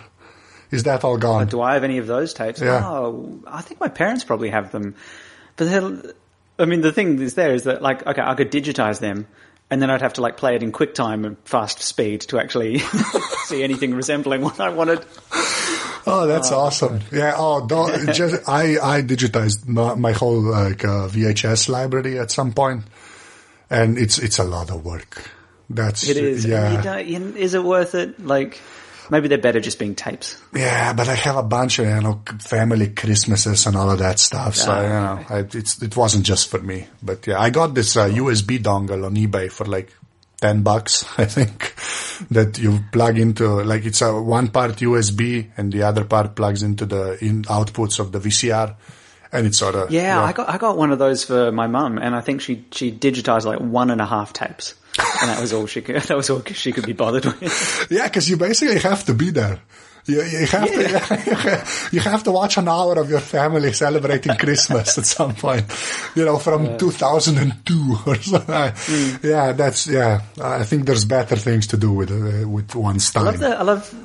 [0.72, 1.48] is that all gone?
[1.48, 2.62] Do I have any of those tapes?
[2.62, 2.86] Yeah.
[2.86, 4.96] Oh, I think my parents probably have them.
[5.56, 6.16] But
[6.58, 9.28] I mean, the thing is there is that like, okay, I could digitize them
[9.70, 12.80] and then I'd have to like play it in QuickTime and fast speed to actually
[13.46, 15.06] see anything resembling what I wanted.
[16.08, 17.02] Oh, that's awesome!
[17.12, 17.34] Yeah.
[17.38, 22.54] Oh, don't, just I I digitized my, my whole like uh, VHS library at some
[22.54, 22.86] point,
[23.70, 25.30] and it's it's a lot of work.
[25.70, 26.46] That's It is.
[26.46, 26.98] Yeah.
[26.98, 28.26] is it worth it?
[28.26, 28.60] Like,
[29.10, 30.42] maybe they're better just being tapes.
[30.54, 34.20] Yeah, but I have a bunch of you know family Christmases and all of that
[34.20, 34.56] stuff.
[34.56, 36.88] So Ah, you know, I, it's it wasn't just for me.
[37.02, 39.94] But yeah, I got this uh, USB dongle on eBay for like
[40.42, 41.76] ten bucks, I think,
[42.32, 46.64] that you plug into like it's a one part USB and the other part plugs
[46.64, 48.76] into the in outputs of the VCR,
[49.32, 51.98] and it's sort of Yeah, I got I got one of those for my mum,
[51.98, 55.54] and I think she she digitized like one and a half tapes, and that was
[55.54, 55.96] all she could.
[56.10, 57.88] That was all she could be bothered with.
[57.90, 59.60] Yeah, because you basically have to be there.
[60.06, 64.98] You, you have to you have to watch an hour of your family celebrating Christmas
[64.98, 65.66] at some point,
[66.16, 69.30] you know, from 2002 or something.
[69.30, 70.22] Yeah, that's yeah.
[70.42, 73.26] I think there's better things to do with uh, with one's I time.
[73.26, 73.96] love the I love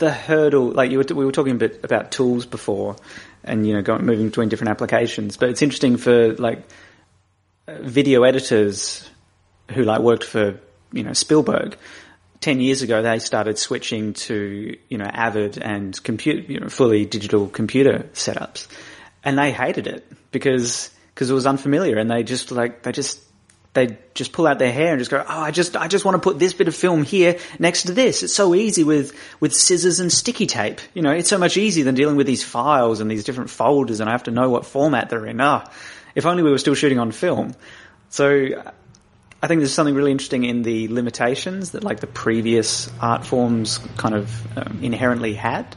[0.00, 2.96] the hurdle, like you were, we were talking a bit about tools before,
[3.44, 5.36] and you know, going, moving between different applications.
[5.36, 6.62] But it's interesting for like
[7.68, 9.08] video editors
[9.70, 10.58] who like worked for
[10.92, 11.76] you know Spielberg.
[12.40, 17.04] Ten years ago, they started switching to you know Avid and compute you know fully
[17.04, 18.66] digital computer setups,
[19.24, 23.20] and they hated it because because it was unfamiliar, and they just like they just
[23.72, 26.16] they just pull out their hair and just go, oh, I just, I just want
[26.16, 28.24] to put this bit of film here next to this.
[28.24, 30.80] It's so easy with, with scissors and sticky tape.
[30.92, 34.00] You know, it's so much easier than dealing with these files and these different folders
[34.00, 35.40] and I have to know what format they're in.
[35.40, 35.70] Ah,
[36.16, 37.54] if only we were still shooting on film.
[38.08, 38.48] So
[39.42, 43.78] I think there's something really interesting in the limitations that like the previous art forms
[43.96, 45.74] kind of um, inherently had.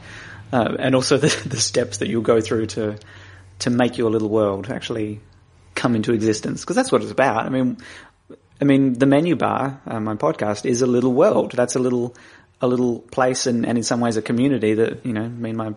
[0.52, 2.98] Uh, and also the, the steps that you'll go through to,
[3.60, 5.20] to make your little world actually
[5.74, 7.46] come into existence because that's what it's about.
[7.46, 7.78] I mean,
[8.60, 11.52] I mean, the menu bar, uh, my podcast, is a little world.
[11.52, 12.14] That's a little,
[12.60, 15.58] a little place, and, and in some ways a community that you know, me and
[15.58, 15.74] my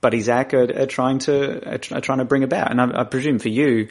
[0.00, 2.70] buddy Zach are, are trying to are, trying to bring about.
[2.70, 3.88] And I, I, presume for you,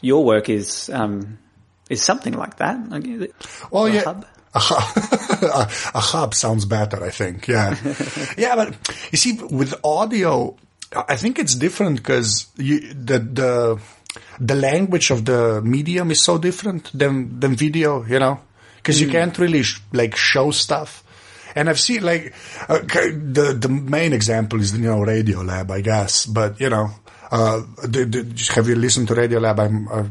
[0.00, 1.38] your work is um,
[1.88, 3.30] is something like that.
[3.70, 4.02] Well, yeah.
[4.02, 4.26] Hub?
[4.54, 5.70] A hub.
[5.94, 7.48] a hub sounds better, I think.
[7.48, 7.74] Yeah,
[8.36, 8.76] yeah, but
[9.10, 10.56] you see, with audio,
[10.94, 13.80] I think it's different because the the
[14.38, 18.40] the language of the medium is so different than than video, you know,
[18.76, 19.06] because mm.
[19.06, 21.02] you can't really sh- like show stuff.
[21.54, 22.34] And I've seen like
[22.68, 26.90] uh, the the main example is you know Radio Lab, I guess, but you know,
[27.30, 27.62] uh,
[28.50, 29.58] have you listened to Radiolab?
[29.58, 29.88] I'm.
[29.88, 30.08] Uh,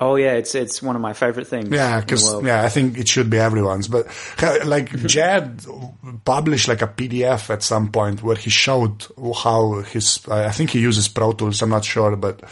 [0.00, 1.70] Oh yeah, it's it's one of my favorite things.
[1.70, 3.88] Yeah, because yeah, I think it should be everyone's.
[3.88, 4.06] But
[4.64, 5.64] like Jad
[6.24, 9.06] published like a PDF at some point where he showed
[9.42, 11.62] how his I think he uses Pro Tools.
[11.62, 12.42] I'm not sure, but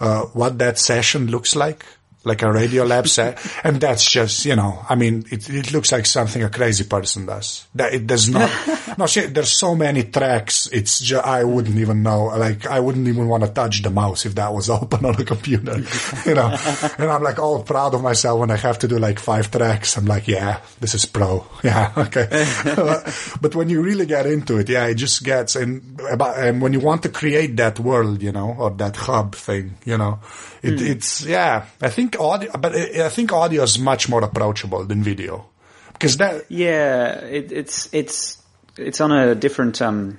[0.00, 1.84] uh, what that session looks like
[2.26, 3.38] like a radio lab set.
[3.64, 7.24] and that's just, you know, I mean, it, it looks like something a crazy person
[7.24, 7.66] does.
[7.76, 8.50] That it does not,
[8.98, 10.68] no, shit, there's so many tracks.
[10.72, 12.26] It's just, I wouldn't even know.
[12.26, 15.24] Like, I wouldn't even want to touch the mouse if that was open on a
[15.24, 15.78] computer,
[16.26, 16.54] you know,
[16.98, 19.96] and I'm like all proud of myself when I have to do like five tracks.
[19.96, 21.46] I'm like, yeah, this is pro.
[21.62, 21.92] Yeah.
[21.96, 22.26] Okay.
[23.40, 26.72] but when you really get into it, yeah, it just gets, and, about, and when
[26.72, 30.18] you want to create that world, you know, or that hub thing, you know,
[30.62, 30.88] it, mm.
[30.88, 35.46] it's, yeah, I think audio, but I think audio is much more approachable than video
[35.92, 36.50] because that.
[36.50, 38.42] Yeah, it, it's it's
[38.76, 39.80] it's on a different.
[39.80, 40.18] Um,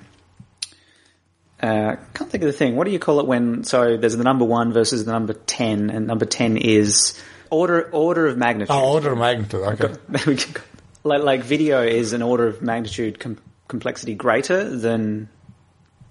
[1.60, 2.76] uh, can't think of the thing.
[2.76, 3.64] What do you call it when?
[3.64, 8.26] So there's the number one versus the number ten, and number ten is order order
[8.26, 8.74] of magnitude.
[8.74, 9.62] Oh, order of magnitude.
[9.62, 10.52] Okay.
[11.04, 15.28] like, like video is an order of magnitude com- complexity greater than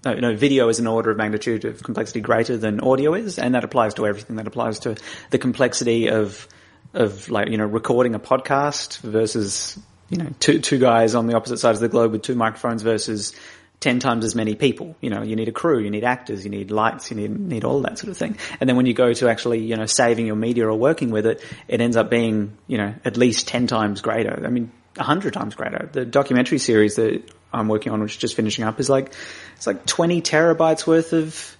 [0.05, 3.55] no, no, video is an order of magnitude of complexity greater than audio is, and
[3.55, 4.36] that applies to everything.
[4.36, 4.95] That applies to
[5.31, 6.47] the complexity of
[6.93, 9.79] of like you know recording a podcast versus
[10.10, 12.83] you know two two guys on the opposite sides of the globe with two microphones
[12.83, 13.33] versus
[13.79, 14.95] ten times as many people.
[15.01, 17.63] You know, you need a crew, you need actors, you need lights, you need need
[17.63, 18.38] all that sort of thing.
[18.60, 21.25] And then when you go to actually you know saving your media or working with
[21.25, 24.43] it, it ends up being you know at least ten times greater.
[24.45, 25.89] I mean, a hundred times greater.
[25.91, 29.13] The documentary series that I'm working on, which is just finishing up, is like
[29.55, 31.57] it's like 20 terabytes worth of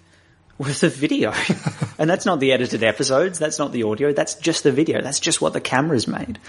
[0.58, 1.34] worth of video,
[2.00, 3.40] and that's not the edited episodes.
[3.40, 4.14] That's not the audio.
[4.14, 5.02] That's just the video.
[5.02, 6.40] That's just what the camera's made.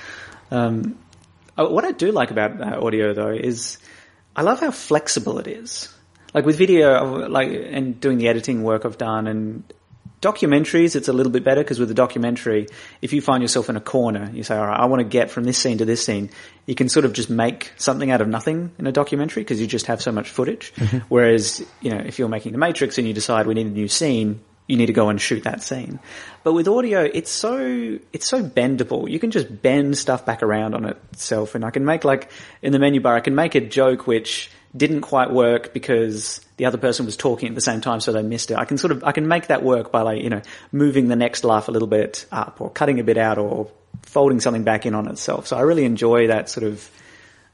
[0.50, 0.98] Um,
[1.56, 3.78] uh, what I do like about audio though is
[4.34, 5.92] I love how flexible it is.
[6.34, 9.64] Like with video, like and doing the editing work I've done, and
[10.20, 12.66] Documentaries, it's a little bit better because with a documentary,
[13.00, 15.30] if you find yourself in a corner, you say, all right, I want to get
[15.30, 16.30] from this scene to this scene.
[16.66, 19.68] You can sort of just make something out of nothing in a documentary because you
[19.68, 20.74] just have so much footage.
[20.74, 20.98] Mm-hmm.
[21.08, 23.86] Whereas, you know, if you're making The Matrix and you decide we need a new
[23.86, 26.00] scene, you need to go and shoot that scene.
[26.42, 29.08] But with audio, it's so, it's so bendable.
[29.08, 31.54] You can just bend stuff back around on itself.
[31.54, 34.50] And I can make like, in the menu bar, I can make a joke which
[34.76, 38.22] didn't quite work because the other person was talking at the same time, so they
[38.22, 38.58] missed it.
[38.58, 41.16] I can sort of I can make that work by like you know moving the
[41.16, 43.70] next laugh a little bit up, or cutting a bit out, or
[44.02, 45.46] folding something back in on itself.
[45.46, 46.90] So I really enjoy that sort of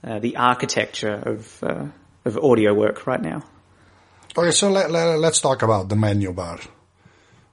[0.02, 1.86] uh, the architecture of uh,
[2.24, 3.44] of audio work right now.
[4.36, 6.58] Okay, so let, let, let's talk about the menu bar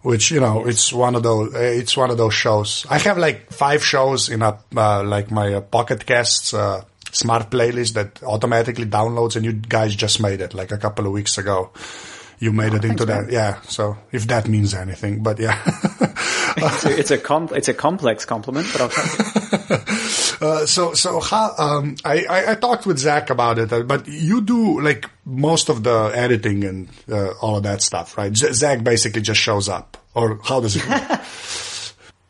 [0.01, 3.51] which you know it's one of those it's one of those shows i have like
[3.51, 6.81] five shows in a uh, like my uh, pocket casts uh,
[7.11, 11.11] smart playlist that automatically downloads, and you guys just made it like a couple of
[11.11, 11.71] weeks ago.
[12.39, 13.31] You made oh, it into that, man.
[13.31, 13.61] yeah.
[13.61, 15.61] So if that means anything, but yeah,
[16.57, 20.41] it's a it's a, com- it's a complex compliment, but I'll try.
[20.41, 24.07] uh, so so how um, I, I, I talked with Zach about it, uh, but
[24.07, 28.35] you do like most of the editing and uh, all of that stuff, right?
[28.35, 30.83] Z- Zach basically just shows up, or how does it?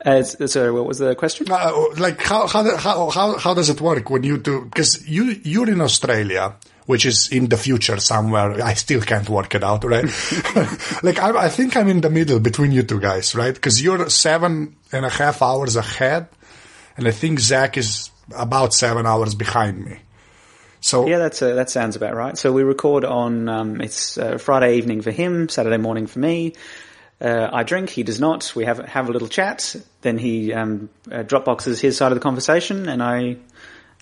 [0.04, 1.46] As, sorry, what was the question?
[1.50, 4.66] Uh, like how, how how how how does it work when you do?
[4.66, 6.56] Because you you're in Australia,
[6.88, 8.64] which is in the future somewhere.
[8.64, 10.06] I still can't work it out, right?
[11.04, 13.54] like I, I think I'm in the middle between you two guys, right?
[13.54, 16.28] Because you're seven and a half hours ahead,
[16.98, 20.00] and I think Zach is about seven hours behind me.
[20.80, 22.36] So Yeah, that's uh that sounds about right.
[22.36, 26.54] So we record on um, it's uh, Friday evening for him, Saturday morning for me.
[27.22, 28.52] Uh, I drink, he does not.
[28.56, 29.76] We have have a little chat.
[30.02, 33.38] Then he um, uh, Dropboxes his side of the conversation, and I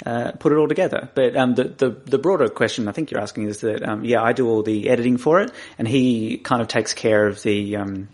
[0.05, 1.09] uh, put it all together.
[1.13, 4.23] But um, the, the the broader question I think you're asking is that um, yeah,
[4.23, 7.75] I do all the editing for it, and he kind of takes care of the.
[7.75, 8.07] Um,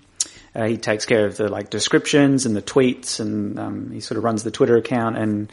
[0.55, 4.17] uh, he takes care of the like descriptions and the tweets, and um, he sort
[4.17, 5.51] of runs the Twitter account, and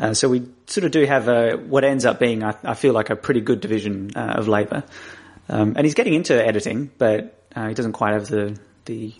[0.00, 2.92] uh, so we sort of do have a what ends up being, I, I feel
[2.92, 4.82] like, a pretty good division uh, of labour.
[5.48, 9.14] Um, and he's getting into editing, but uh, he doesn't quite have the the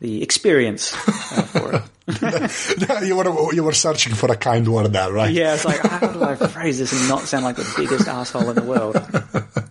[0.00, 1.82] the experience uh, for it.
[3.06, 5.32] you were you were searching for a kind word there, right?
[5.32, 8.48] Yeah, it's like how do I phrase this and not sound like the biggest asshole
[8.50, 8.96] in the world?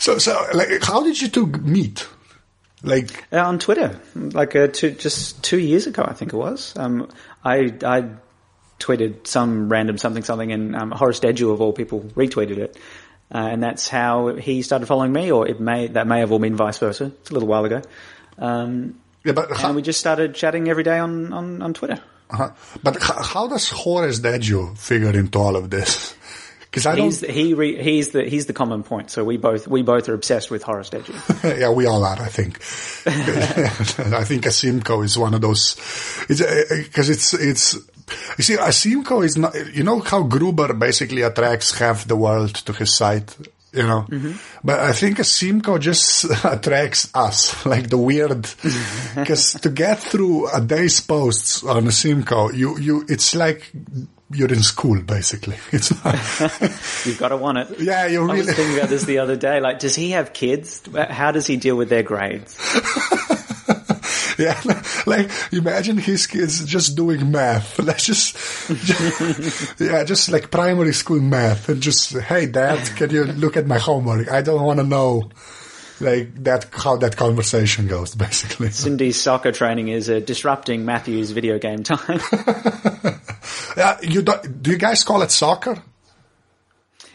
[0.00, 2.06] So so like, how did you two meet?
[2.84, 6.72] Like, Uh, on Twitter, like uh, two, just two years ago, I think it was.
[6.76, 7.10] Um,
[7.44, 8.04] I I
[8.78, 12.76] tweeted some random something something, and um, Horace Dediu of all people retweeted it,
[13.34, 15.30] uh, and that's how he started following me.
[15.30, 17.12] Or it may that may have all been vice versa.
[17.20, 17.82] It's a little while ago,
[18.38, 22.00] um, yeah, but and we just started chatting every day on on, on Twitter.
[22.30, 22.50] uh
[22.82, 26.14] but how, how does Horace Dediu figure into all of this?
[26.70, 27.28] Because I He's don't.
[27.28, 29.10] the, he re, he's the he's the common point.
[29.10, 31.14] So we both we both are obsessed with Horace Dediu.
[31.58, 32.20] yeah, we all are.
[32.20, 32.58] I think.
[33.06, 35.76] I think Asymco is one of those.
[36.28, 36.42] It's
[36.86, 37.74] because it's it's.
[38.38, 39.54] You see, Asymco is not.
[39.74, 43.36] You know how Gruber basically attracts half the world to his site.
[43.72, 44.32] You know, mm-hmm.
[44.64, 48.48] but I think Asymco just attracts us, like the weird.
[49.14, 53.70] Because to get through a day's posts on Asymco, you you it's like
[54.30, 55.56] you're in school basically.
[55.72, 55.90] It's
[57.06, 57.80] You've got to want it.
[57.80, 59.60] yeah, you I was thinking about this the other day.
[59.60, 60.82] Like, does he have kids?
[60.94, 62.56] How does he deal with their grades?
[64.44, 64.60] Yeah,
[65.06, 67.78] like imagine his kids just doing math.
[67.82, 68.36] Let's just,
[69.80, 73.78] yeah, just like primary school math, and just hey, dad, can you look at my
[73.78, 74.30] homework?
[74.30, 75.30] I don't want to know,
[76.00, 78.70] like that how that conversation goes, basically.
[78.70, 82.20] Cindy's soccer training is uh, disrupting Matthew's video game time.
[83.76, 85.82] Yeah, you do you guys call it soccer?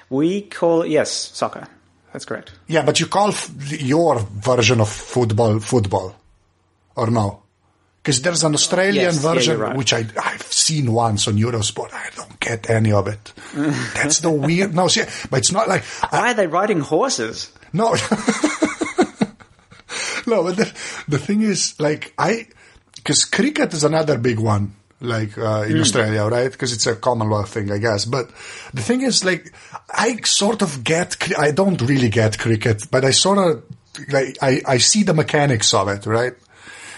[0.09, 1.67] we call it yes, soccer.
[2.13, 2.51] That's correct.
[2.67, 3.49] Yeah, but you call f-
[3.81, 6.15] your version of football football,
[6.95, 7.43] or no?
[8.01, 9.77] Because there's an Australian Yes, version you're right.
[9.77, 11.93] which I I've seen once on Eurosport.
[11.93, 13.31] I don't get any of it.
[13.53, 14.75] That's the weird.
[14.75, 17.51] No, see, but it's not like Why are they riding horses?
[17.71, 17.93] No.
[20.27, 20.73] no, but the,
[21.07, 22.47] the thing is, like, I,
[22.95, 26.51] because cricket is another big one, like, uh, in Australia, right?
[26.51, 28.05] Because it's a Commonwealth thing, I guess.
[28.05, 28.29] But
[28.73, 29.53] the thing is, like,
[29.89, 33.63] I sort of get, I don't really get cricket, but I sort of,
[34.11, 36.33] like, I, I see the mechanics of it, right?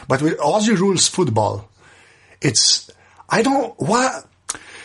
[0.08, 1.70] But with Aussie rules football,
[2.42, 2.92] it's,
[3.30, 4.26] I don't, what,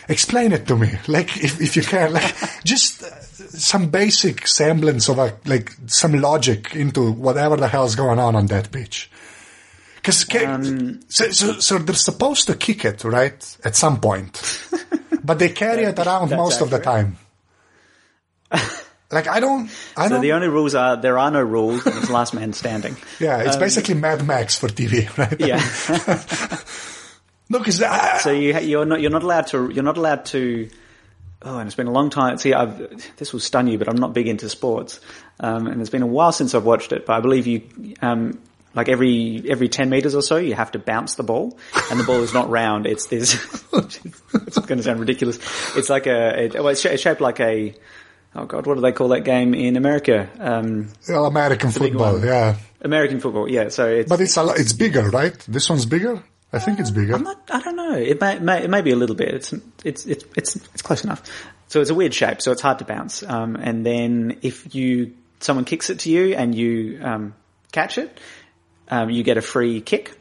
[0.07, 5.09] explain it to me, like, if, if you can, like, just uh, some basic semblance
[5.09, 9.09] of a, like, some logic into whatever the hell's going on on that pitch.
[9.95, 10.25] Because
[11.09, 14.41] so, so, so they're supposed to kick it, right, at some point,
[15.23, 17.17] but they carry it around most of the time.
[19.11, 20.21] Like I don't, I So don't.
[20.21, 21.85] the only rules are there are no rules.
[21.85, 22.95] and It's last man standing.
[23.19, 25.39] yeah, it's basically Mad Max for TV, right?
[25.39, 25.59] Yeah.
[27.49, 30.69] No, because I, So you you're not you're not allowed to you're not allowed to.
[31.41, 32.37] Oh, and it's been a long time.
[32.37, 32.77] See, I've,
[33.17, 35.01] this will stun you, but I'm not big into sports,
[35.39, 37.05] um, and it's been a while since I've watched it.
[37.05, 38.39] But I believe you, um,
[38.73, 41.57] like every every ten meters or so, you have to bounce the ball,
[41.89, 42.85] and the ball is not round.
[42.85, 43.33] It's this.
[43.73, 45.37] it's going to sound ridiculous.
[45.75, 46.43] It's like a.
[46.45, 47.73] It, well, it's sh- it's shaped like a.
[48.33, 50.29] Oh God, what do they call that game in America?
[50.39, 52.57] Um, well, American football, yeah.
[52.81, 53.49] American football.
[53.49, 54.09] Yeah, so it's.
[54.09, 55.37] But it's a, lo- it's bigger, right?
[55.47, 56.23] This one's bigger.
[56.53, 57.15] I think it's bigger.
[57.15, 57.95] I'm not, I don't know.
[57.95, 59.29] It may, may, it may be a little bit.
[59.33, 59.53] It's,
[59.85, 61.23] it's, it's, it's, it's close enough.
[61.69, 63.23] So it's a weird shape, so it's hard to bounce.
[63.23, 67.35] Um, and then if you, someone kicks it to you and you, um,
[67.71, 68.19] catch it,
[68.89, 70.11] um, you get a free kick.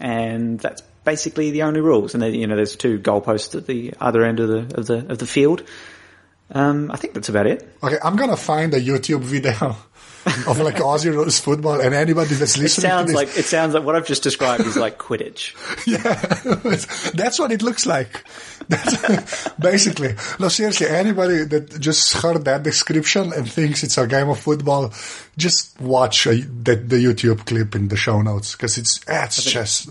[0.00, 2.14] And that's basically the only rules.
[2.14, 5.12] And then, you know, there's two goalposts at the other end of the, of the,
[5.12, 5.62] of the field.
[6.50, 7.68] Um, I think that's about it.
[7.82, 9.76] Okay, I'm gonna find a YouTube video
[10.46, 13.44] of like Aussie rules football, and anybody that's It listening sounds to this, like, it
[13.44, 15.54] sounds like what I've just described is like Quidditch.
[15.86, 18.24] yeah, that's what it looks like.
[18.68, 20.14] That's basically.
[20.38, 24.92] No, seriously, anybody that just heard that description and thinks it's a game of football,
[25.36, 29.90] just watch a, the, the YouTube clip in the show notes because it's it's just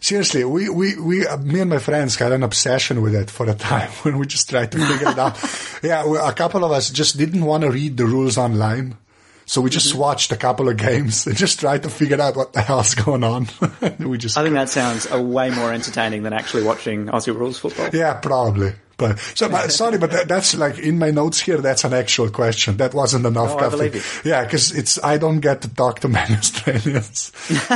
[0.00, 3.48] seriously, we, we, we, uh, me and my friends had an obsession with it for
[3.48, 5.36] a time when we just tried to figure it out.
[5.82, 8.96] Yeah, a couple of us just didn't want to read the rules online.
[9.44, 9.98] So we just mm-hmm.
[9.98, 13.22] watched a couple of games and just tried to figure out what the hell's going
[13.22, 13.46] on.
[14.00, 14.36] we just.
[14.36, 17.90] I think that sounds a way more entertaining than actually watching Aussie rules football.
[17.92, 18.72] Yeah, probably.
[18.96, 21.58] But so, but, sorry, but that, that's like in my notes here.
[21.58, 22.78] That's an actual question.
[22.78, 23.52] That wasn't enough.
[23.52, 24.22] Oh, I believe.
[24.24, 27.30] Yeah, because it's I don't get to talk to many Australians.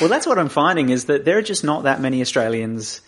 [0.00, 3.00] well, that's what I'm finding is that there are just not that many Australians.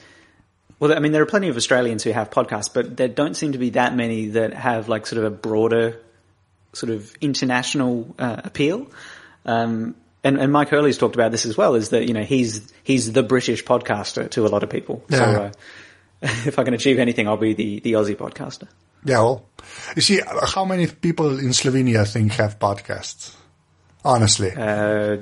[0.78, 3.52] Well, I mean, there are plenty of Australians who have podcasts, but there don't seem
[3.52, 6.00] to be that many that have like sort of a broader,
[6.74, 8.86] sort of international uh, appeal.
[9.44, 11.74] Um, and, and Mike Hurley's talked about this as well.
[11.74, 15.02] Is that you know he's he's the British podcaster to a lot of people.
[15.08, 15.16] Yeah.
[15.16, 15.52] So, uh,
[16.46, 18.68] if I can achieve anything, I'll be the, the Aussie podcaster.
[19.04, 19.46] Yeah, well,
[19.96, 20.20] you see,
[20.54, 23.34] how many people in Slovenia think have podcasts?
[24.04, 25.18] Honestly, uh,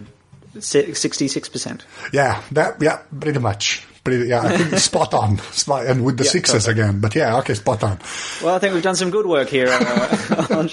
[0.58, 1.84] sixty-six percent.
[2.12, 3.86] Yeah, that yeah, pretty much.
[4.02, 6.78] Pretty, yeah, I think spot on, spot, and with the yeah, sixes perfect.
[6.78, 7.00] again.
[7.00, 7.98] But yeah, okay, spot on.
[8.42, 9.78] Well, I think we've done some good work here, uh,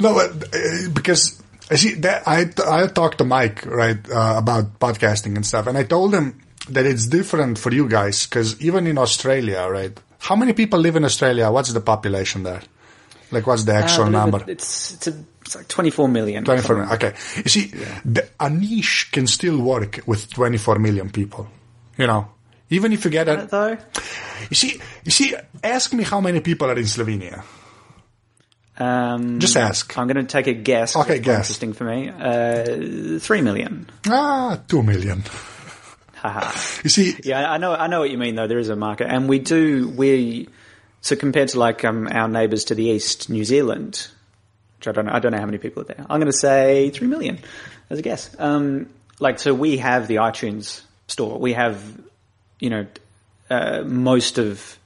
[0.00, 4.78] no, but, uh, because I see, that, I I talked to Mike right uh, about
[4.78, 6.40] podcasting and stuff, and I told him
[6.70, 9.98] that it's different for you guys because even in Australia, right?
[10.18, 11.50] How many people live in Australia?
[11.50, 12.62] What's the population there?
[13.30, 14.44] Like, what's the actual uh, number?
[14.46, 16.44] It's it's, a, it's, like 24 million.
[16.44, 16.94] 24 million.
[16.94, 17.14] Okay.
[17.36, 18.00] You see, yeah.
[18.04, 21.46] the, a niche can still work with 24 million people.
[21.96, 22.28] You know,
[22.70, 23.46] even if you get a.
[23.50, 23.76] Though?
[24.50, 27.44] You see, you see, ask me how many people are in Slovenia.
[28.78, 29.98] Um, Just ask.
[29.98, 30.96] I'm going to take a guess.
[30.96, 31.50] Okay, guess.
[31.50, 32.08] Interesting for me.
[32.08, 33.90] Uh, three million.
[34.06, 35.24] Ah, two million.
[36.84, 38.34] you see, yeah, I know, I know what you mean.
[38.34, 40.48] Though there is a market, and we do we.
[41.00, 44.08] So compared to like um, our neighbours to the east, New Zealand,
[44.78, 46.06] which I don't know, I don't know how many people are there.
[46.10, 47.38] I'm going to say three million
[47.90, 48.34] as a guess.
[48.38, 48.88] Um,
[49.20, 51.38] like so, we have the iTunes store.
[51.38, 51.82] We have,
[52.60, 52.86] you know,
[53.50, 54.78] uh, most of.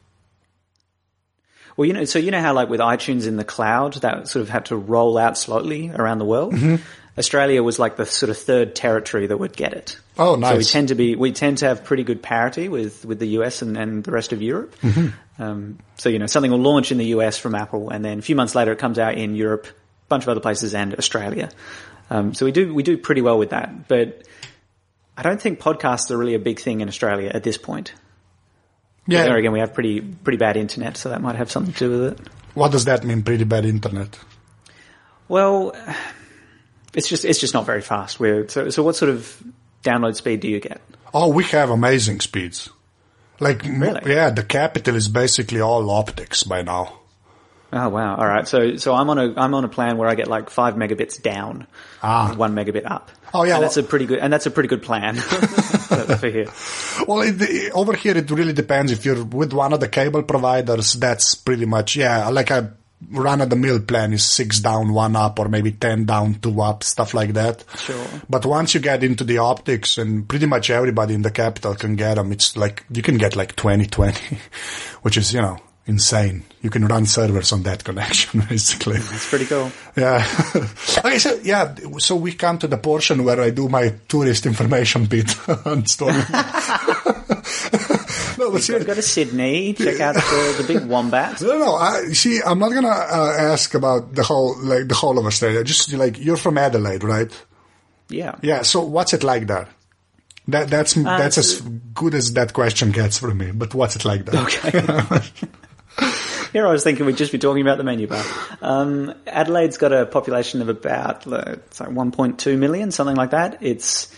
[1.76, 4.43] Well, you know, so you know how like with iTunes in the cloud, that sort
[4.43, 6.53] of had to roll out slowly around the world.
[6.53, 6.82] Mm-hmm.
[7.18, 9.98] Australia was like the sort of third territory that would get it.
[10.18, 10.52] Oh, nice.
[10.52, 13.28] So we tend to be we tend to have pretty good parity with, with the
[13.38, 14.74] US and, and the rest of Europe.
[14.80, 15.42] Mm-hmm.
[15.42, 18.22] Um, so you know something will launch in the US from Apple, and then a
[18.22, 21.50] few months later it comes out in Europe, a bunch of other places, and Australia.
[22.10, 24.26] Um, so we do we do pretty well with that, but
[25.16, 27.92] I don't think podcasts are really a big thing in Australia at this point.
[29.06, 29.24] Yeah.
[29.24, 31.90] There again, we have pretty pretty bad internet, so that might have something to do
[31.90, 32.28] with it.
[32.54, 33.22] What does that mean?
[33.22, 34.18] Pretty bad internet?
[35.28, 35.74] Well
[36.95, 38.20] it's just it's just not very fast.
[38.20, 39.43] We're, so so what sort of
[39.82, 40.80] download speed do you get?
[41.14, 42.68] Oh, we have amazing speeds.
[43.40, 44.01] Like really?
[44.07, 47.01] yeah, the capital is basically all optics by now.
[47.72, 48.16] Oh wow!
[48.16, 50.51] All right, so so I'm on a I'm on a plan where I get like
[50.51, 51.66] five megabits down,
[52.03, 52.34] ah.
[52.36, 53.11] one megabit up.
[53.32, 56.28] Oh yeah, and well, that's a pretty good and that's a pretty good plan for
[56.28, 56.49] here.
[57.09, 58.93] Well, it, over here it really depends.
[58.93, 62.28] If you're with one of the cable providers, that's pretty much yeah.
[62.28, 62.74] Like a
[63.11, 66.61] run of the mill plan is six down, one up, or maybe 10 down, two
[66.61, 67.64] up, stuff like that.
[67.76, 68.07] Sure.
[68.28, 71.96] But once you get into the optics and pretty much everybody in the capital can
[71.96, 74.38] get them, it's like, you can get like 20, 20,
[75.03, 76.44] which is, you know, insane.
[76.61, 78.98] You can run servers on that connection, basically.
[78.98, 79.70] That's pretty cool.
[79.96, 80.26] Yeah.
[80.98, 85.07] okay, so yeah, so we come to the portion where I do my tourist information
[85.07, 85.36] bit
[85.66, 86.22] on story.
[88.39, 91.41] No, but see, go to Sydney, check out the, the big wombat.
[91.43, 92.41] No, no, I see.
[92.45, 95.64] I'm not gonna uh, ask about the whole like the whole of Australia.
[95.64, 97.30] Just like you're from Adelaide, right?
[98.09, 98.37] Yeah.
[98.43, 98.62] Yeah.
[98.62, 99.68] So what's it like there?
[100.49, 103.53] That that's uh, that's as good as that question gets for me.
[103.53, 104.43] But what's it like there?
[104.43, 104.70] Okay.
[106.53, 108.24] Here I was thinking we'd just be talking about the menu bar.
[108.61, 113.59] Um, Adelaide's got a population of about like 1.2 million, something like that.
[113.62, 114.14] It's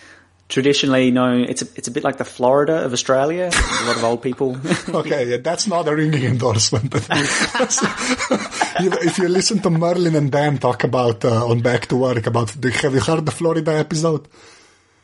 [0.49, 1.45] traditionally known.
[1.45, 3.49] It's a, it's a bit like the Florida of Australia.
[3.53, 4.57] a lot of old people.
[4.89, 6.91] okay, yeah, that's not a ringing endorsement.
[6.91, 12.27] But if you listen to Merlin and Dan talk about uh, on Back to Work
[12.27, 14.27] about, the, have you heard the Florida episode?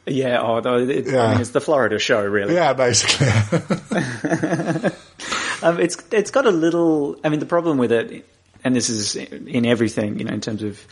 [0.05, 1.23] Yeah, oh, it, yeah.
[1.23, 2.55] I mean, it's the Florida show, really.
[2.55, 3.27] Yeah, basically.
[5.61, 7.17] um, it's it's got a little.
[7.23, 8.25] I mean, the problem with it,
[8.63, 10.83] and this is in everything, you know, in terms of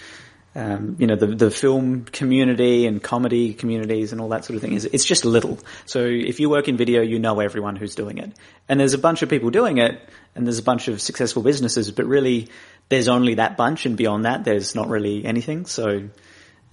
[0.59, 4.61] um, you know, the, the film community and comedy communities and all that sort of
[4.61, 5.57] thing is, it's just little.
[5.85, 8.33] So if you work in video, you know everyone who's doing it.
[8.67, 10.01] And there's a bunch of people doing it
[10.35, 12.49] and there's a bunch of successful businesses, but really
[12.89, 15.65] there's only that bunch and beyond that there's not really anything.
[15.65, 16.09] So,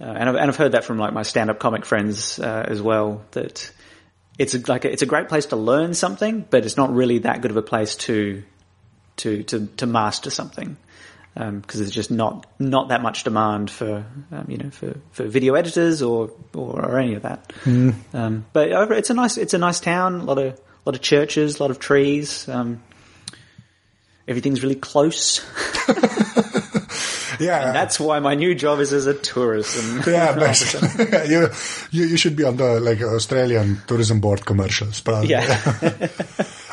[0.01, 2.81] uh, and, I've, and I've heard that from like my stand-up comic friends, uh, as
[2.81, 3.71] well, that
[4.37, 7.19] it's a, like a, it's a great place to learn something, but it's not really
[7.19, 8.43] that good of a place to,
[9.17, 10.75] to, to, to master something.
[11.37, 15.53] Because there's just not not that much demand for um, you know for, for video
[15.53, 17.53] editors or, or, or any of that.
[17.65, 20.21] Um, but over, it's a nice it's a nice town.
[20.21, 22.49] A lot of lot of churches, a lot of trees.
[22.49, 22.81] Um,
[24.27, 25.45] everything's really close.
[27.39, 29.77] Yeah, That's why my new job is as a tourist.
[29.77, 31.49] And yeah, basically, you,
[31.91, 35.29] you you should be on the like Australian tourism board commercials, probably.
[35.29, 35.61] yeah.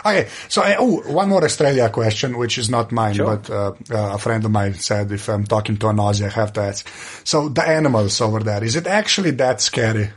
[0.06, 3.36] Okay, so uh, oh, one more Australia question, which is not mine, Sure.
[3.36, 6.30] but uh, uh, a friend of mine said if I'm talking to an Aussie, I
[6.30, 6.86] have to ask.
[7.24, 10.10] So the animals over there, is it actually that scary?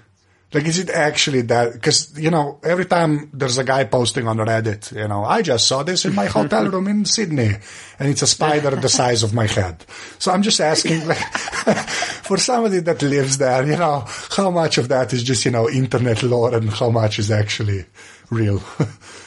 [0.54, 1.74] Like, is it actually that?
[1.74, 5.68] Because you know, every time there's a guy posting on Reddit, you know, I just
[5.68, 7.52] saw this in my hotel room in Sydney,
[8.00, 9.86] and it's a spider the size of my head.
[10.20, 11.18] So I'm just asking, like,
[12.28, 15.70] for somebody that lives there, you know, how much of that is just you know
[15.70, 17.86] internet lore, and how much is actually
[18.30, 18.62] real?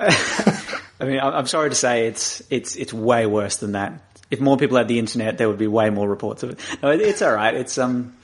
[1.00, 4.02] I mean, I'm sorry to say it's it's it's way worse than that.
[4.30, 6.60] If more people had the internet, there would be way more reports of it.
[6.82, 7.54] No, it's all right.
[7.54, 8.14] It's um,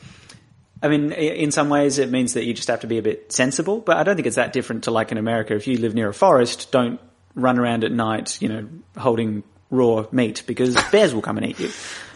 [0.83, 3.33] I mean, in some ways, it means that you just have to be a bit
[3.33, 3.81] sensible.
[3.81, 5.55] But I don't think it's that different to like in America.
[5.55, 7.01] If you live near a forest, don't
[7.35, 11.59] run around at night, you know, holding raw meat because bears will come and eat
[11.59, 11.71] you.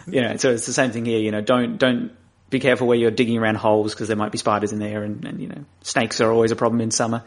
[0.07, 1.19] You know, so it's the same thing here.
[1.19, 2.11] You know, don't don't
[2.49, 5.25] be careful where you're digging around holes because there might be spiders in there, and,
[5.25, 7.23] and you know, snakes are always a problem in summer.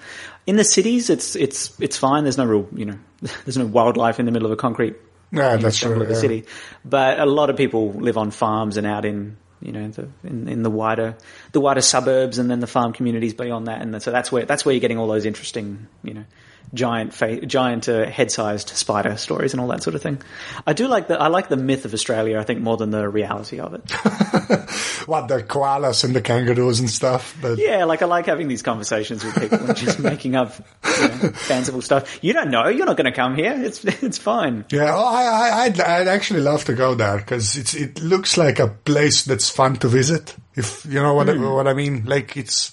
[0.46, 2.24] In the cities, it's it's it's fine.
[2.24, 2.98] There's no real, you know,
[3.44, 4.96] there's no wildlife in the middle of a concrete
[5.32, 6.00] know, that's true.
[6.00, 6.20] of the yeah.
[6.20, 6.44] city.
[6.84, 10.48] But a lot of people live on farms and out in you know the in,
[10.48, 11.16] in the wider
[11.52, 14.64] the wider suburbs and then the farm communities beyond that, and so that's where that's
[14.64, 16.24] where you're getting all those interesting you know
[16.74, 20.20] giant fa- giant uh, head-sized spider stories and all that sort of thing.
[20.66, 22.38] I do like the I like the myth of Australia.
[22.38, 23.90] I think more than the reality of it.
[25.06, 27.36] what the koalas and the kangaroos and stuff.
[27.40, 30.54] But Yeah, like I like having these conversations with people and just making up
[30.84, 32.18] you know, fanciful stuff.
[32.22, 32.68] You don't know.
[32.68, 33.54] You're not going to come here.
[33.56, 34.64] It's it's fine.
[34.70, 38.36] yeah, oh, I, I, I'd, I'd actually love to go there because it's it looks
[38.36, 40.34] like a place that's fun to visit.
[40.54, 42.72] If you know what I, what I mean, like it's.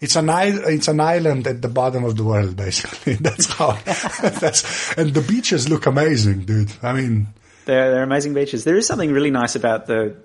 [0.00, 0.30] It's an.
[0.30, 3.14] It's an island at the bottom of the world, basically.
[3.20, 3.72] That's how.
[3.84, 6.72] that's and the beaches look amazing, dude.
[6.82, 7.28] I mean,
[7.66, 8.64] They're, they're amazing beaches.
[8.64, 10.16] There is something really nice about the,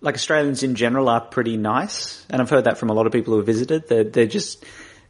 [0.00, 3.12] like Australians in general are pretty nice, and I've heard that from a lot of
[3.12, 3.88] people who have visited.
[3.88, 4.64] They're, they're just,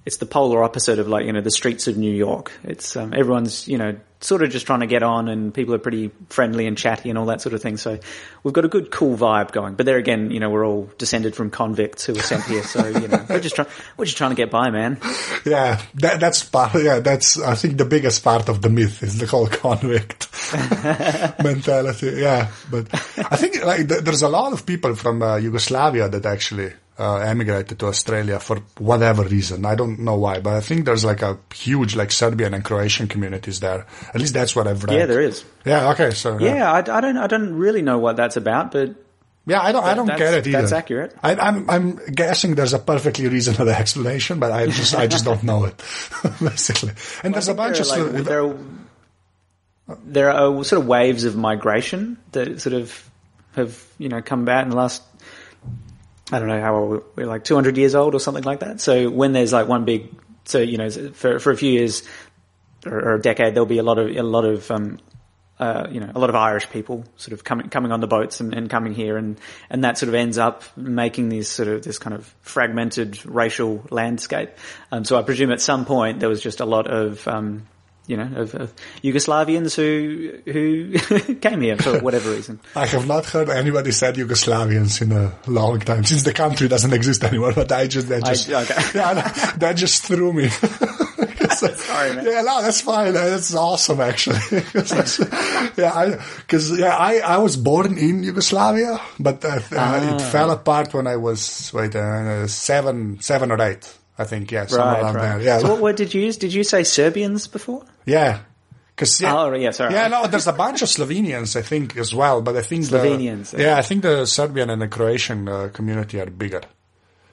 [0.04, 2.52] it's the polar opposite of like, you know, the streets of New York.
[2.64, 5.78] It's, um, everyone's, you know, sort of just trying to get on and people are
[5.78, 7.76] pretty friendly and chatty and all that sort of thing.
[7.76, 7.98] So
[8.42, 9.74] we've got a good, cool vibe going.
[9.74, 12.62] But there again, you know, we're all descended from convicts who were sent here.
[12.62, 14.98] So, you know, we're just trying, we're just trying to get by, man.
[15.44, 16.74] yeah, that, that's part.
[16.82, 20.28] Yeah, that's I think the biggest part of the myth is the whole convict
[21.42, 22.14] mentality.
[22.16, 26.26] Yeah, but I think like th- there's a lot of people from uh, Yugoslavia that
[26.26, 26.72] actually
[27.02, 29.64] uh, emigrated to Australia for whatever reason.
[29.66, 33.08] I don't know why, but I think there's like a huge like Serbian and Croatian
[33.08, 33.86] communities there.
[34.14, 34.96] At least that's what I've read.
[34.96, 35.44] Yeah, there is.
[35.64, 35.90] Yeah.
[35.90, 36.12] Okay.
[36.12, 38.94] So Yeah, I, I don't, I don't really know what that's about, but
[39.46, 39.84] Yeah, I don't.
[39.84, 40.60] I don't get it either.
[40.60, 41.16] that's accurate.
[41.22, 41.68] I, I'm.
[41.68, 44.94] I'm guessing there's a perfectly reasonable explanation, but I just.
[44.94, 45.82] I just don't know it.
[46.40, 46.92] Basically,
[47.24, 47.88] and there's a bunch of.
[47.88, 48.54] there Slo- like, there are
[50.06, 53.10] there are sort of waves of migration that sort of
[53.56, 55.02] have you know come about in the last
[56.32, 58.80] I don't know how old we're like 200 years old or something like that.
[58.80, 60.08] So when there's like one big
[60.44, 62.02] so you know for for a few years
[62.84, 64.98] or, or a decade there'll be a lot of a lot of um
[65.62, 68.40] uh, you know, a lot of Irish people sort of coming coming on the boats
[68.40, 69.38] and, and coming here, and
[69.70, 73.84] and that sort of ends up making this sort of this kind of fragmented racial
[73.88, 74.50] landscape.
[74.90, 77.68] Um, so I presume at some point there was just a lot of um,
[78.06, 78.72] you know of, of
[79.02, 82.60] Yugoslavians who who came here for whatever reason.
[82.74, 86.92] I have not heard anybody said Yugoslavians in a long time since the country doesn't
[86.92, 87.52] exist anymore.
[87.54, 88.74] But I just that just okay.
[88.98, 89.14] yeah
[89.58, 90.48] that, just threw me.
[90.48, 92.24] Sorry, man.
[92.24, 93.12] Yeah, no, that's fine.
[93.12, 94.40] That's awesome, actually.
[95.76, 100.92] yeah, because yeah, I, I was born in Yugoslavia, but uh, uh, it fell apart
[100.94, 103.92] when I was wait uh, seven seven or eight.
[104.18, 105.22] I think yeah, somewhere Right, around right.
[105.38, 105.40] there.
[105.40, 106.36] Yeah, So what word did you use?
[106.36, 107.84] Did you say Serbians before?
[108.06, 108.40] Yeah.
[108.94, 109.94] Cause, yeah, Oh, yeah, sorry.
[109.94, 112.42] Yeah, no, there's a bunch of Slovenians, I think, as well.
[112.42, 113.64] But I think Slovenians, The, okay.
[113.64, 116.60] yeah, I think the Serbian and the Croatian uh, community are bigger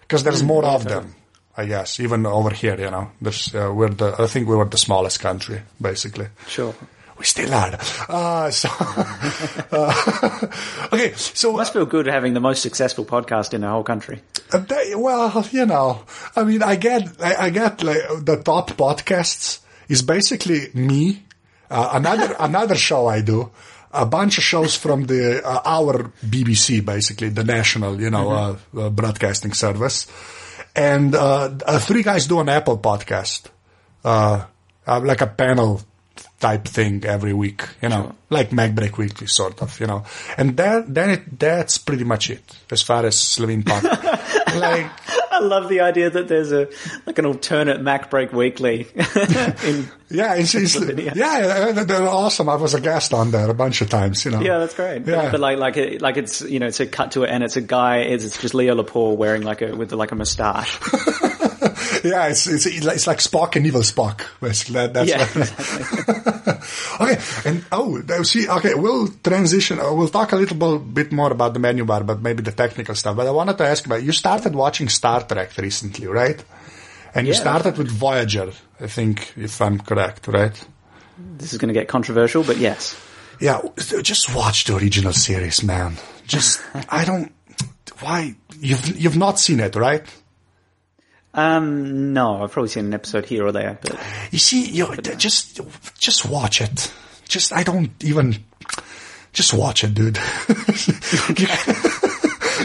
[0.02, 1.16] because there's more of them.
[1.58, 4.66] I guess even over here, you know, there's uh, we're the I think we were
[4.70, 6.28] the smallest country basically.
[6.48, 6.74] Sure.
[7.18, 7.78] We still are.
[8.08, 8.70] Uh, so,
[9.72, 10.48] uh,
[10.94, 14.22] okay, so Must feel good having the most successful podcast in the whole country.
[14.54, 16.04] uh, they- well, you know,
[16.36, 19.60] I mean, I get, I, I get like the top podcasts
[19.90, 21.26] is basically me,
[21.70, 23.52] uh, another another show I do,
[23.92, 28.58] a bunch of shows from the uh, our BBC, basically the national, you know, uh,
[28.78, 30.08] uh, broadcasting service,
[30.76, 33.48] and uh, uh, three guys do an Apple podcast,
[34.88, 35.82] like a panel
[36.40, 40.06] type thing every week, you know, like MacBreak Weekly sort of, you know.
[40.38, 43.84] And that, then it, that's pretty much it as far as Slovene pop.
[44.56, 44.90] like,
[45.32, 46.68] I love the idea that there's a
[47.06, 48.88] like an alternate MacBreak Weekly.
[48.96, 50.76] in, yeah, it's, it's
[51.16, 52.50] yeah, they're- awesome.
[52.50, 54.42] I was a guest on there a bunch of times, you know.
[54.42, 55.06] yeah, that's great.
[55.06, 55.24] Yeah.
[55.24, 57.44] But, but like like it, like it's you know it's a cut to it and
[57.44, 60.80] it's a guy it's, it's just Leo Laporte wearing like a with like a moustache.
[62.04, 64.76] Yeah, it's, it's, it's like Spock and evil Spock, basically.
[64.76, 69.80] That, that's Yeah, what- okay, and oh, see, okay, we'll transition.
[69.80, 72.52] Uh, we'll talk a little bit, bit more about the menu bar, but maybe the
[72.52, 73.16] technical stuff.
[73.16, 76.44] But I wanted to ask about you started watching Star Trek recently, right?
[77.16, 77.40] And you Yeah.
[77.40, 80.54] started with Voyager, I think, if I'm correct, right?
[81.38, 82.96] This is going to get controversial, but yes.
[83.40, 83.62] Yeah,
[84.02, 85.96] just watch the original series, man.
[86.28, 87.32] Just I don't.
[88.02, 90.04] Why you've you've not seen it, right?
[91.40, 93.98] Um, no, I've probably seen an episode here or there, but
[94.32, 95.62] You see, you just
[95.98, 96.92] just watch it.
[97.28, 98.36] Just I don't even
[99.32, 100.18] just watch it, dude.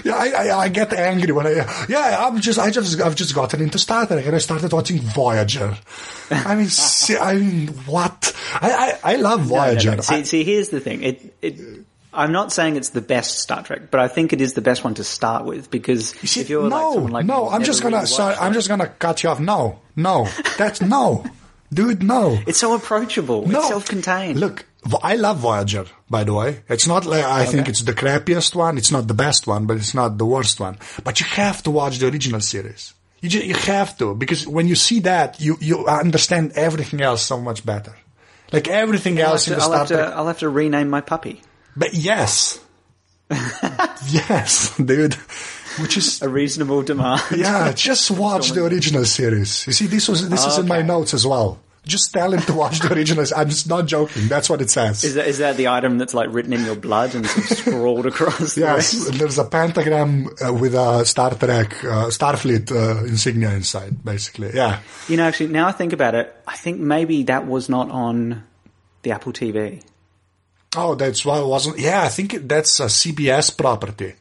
[0.05, 3.35] yeah, I, I I get angry when I yeah I'm just I just I've just
[3.35, 5.77] gotten into Star Trek and I started watching Voyager.
[6.31, 8.35] I mean, see, I mean what?
[8.61, 9.66] I I, I love No, no, no.
[9.66, 10.03] Voyager.
[10.03, 11.03] See, see, here's the thing.
[11.03, 11.84] It, it,
[12.15, 14.85] I'm not saying it's the best Star Trek, but I think it is the best
[14.85, 17.65] one to start with because You see, if you're like no, someone like no, I'm
[17.65, 19.41] just gonna, really sorry, I'm just gonna cut you off.
[19.41, 21.25] No, no, that's no,
[21.73, 22.39] dude, no.
[22.47, 23.47] It's so approachable.
[23.47, 23.59] No.
[23.59, 24.39] It's self-contained.
[24.39, 24.65] Look,
[25.03, 26.62] I love Voyager, by the way.
[26.69, 28.79] It's not like I think it's the crappiest one.
[28.79, 30.79] It's not the best one, but it's not the worst one.
[31.03, 32.95] But you have to watch the original series.
[33.21, 37.23] You just, you have to because when you see that, you you understand everything else
[37.23, 37.97] so much better.
[38.53, 40.12] Like everything I'll else to, in the I'll, Star have to, Trek.
[40.15, 41.41] I'll have to rename my puppy.
[41.77, 42.61] But yes,
[44.09, 45.14] yes, dude.
[45.81, 47.20] Which is A reasonable demand.
[47.35, 49.66] yeah, just watch the original series.
[49.66, 51.59] You see, this was this is in my notes as well.
[51.87, 53.27] Just tell him to watch the original.
[53.37, 54.29] I'm just not joking.
[54.29, 55.05] That's what it says.
[55.05, 57.59] Is that, is that the item that's like written in your blood and sort of
[57.59, 58.55] scrawled across?
[58.55, 64.03] the Yes, there's a pentagram uh, with a Star Trek, uh, Starfleet uh, insignia inside,
[64.03, 64.53] basically.
[64.55, 64.79] Yeah.
[65.09, 68.45] You know, actually, now I think about it, I think maybe that was not on
[69.03, 69.83] the Apple TV.
[70.77, 71.79] Oh, that's why it wasn't.
[71.79, 74.14] Yeah, I think that's a CBS property,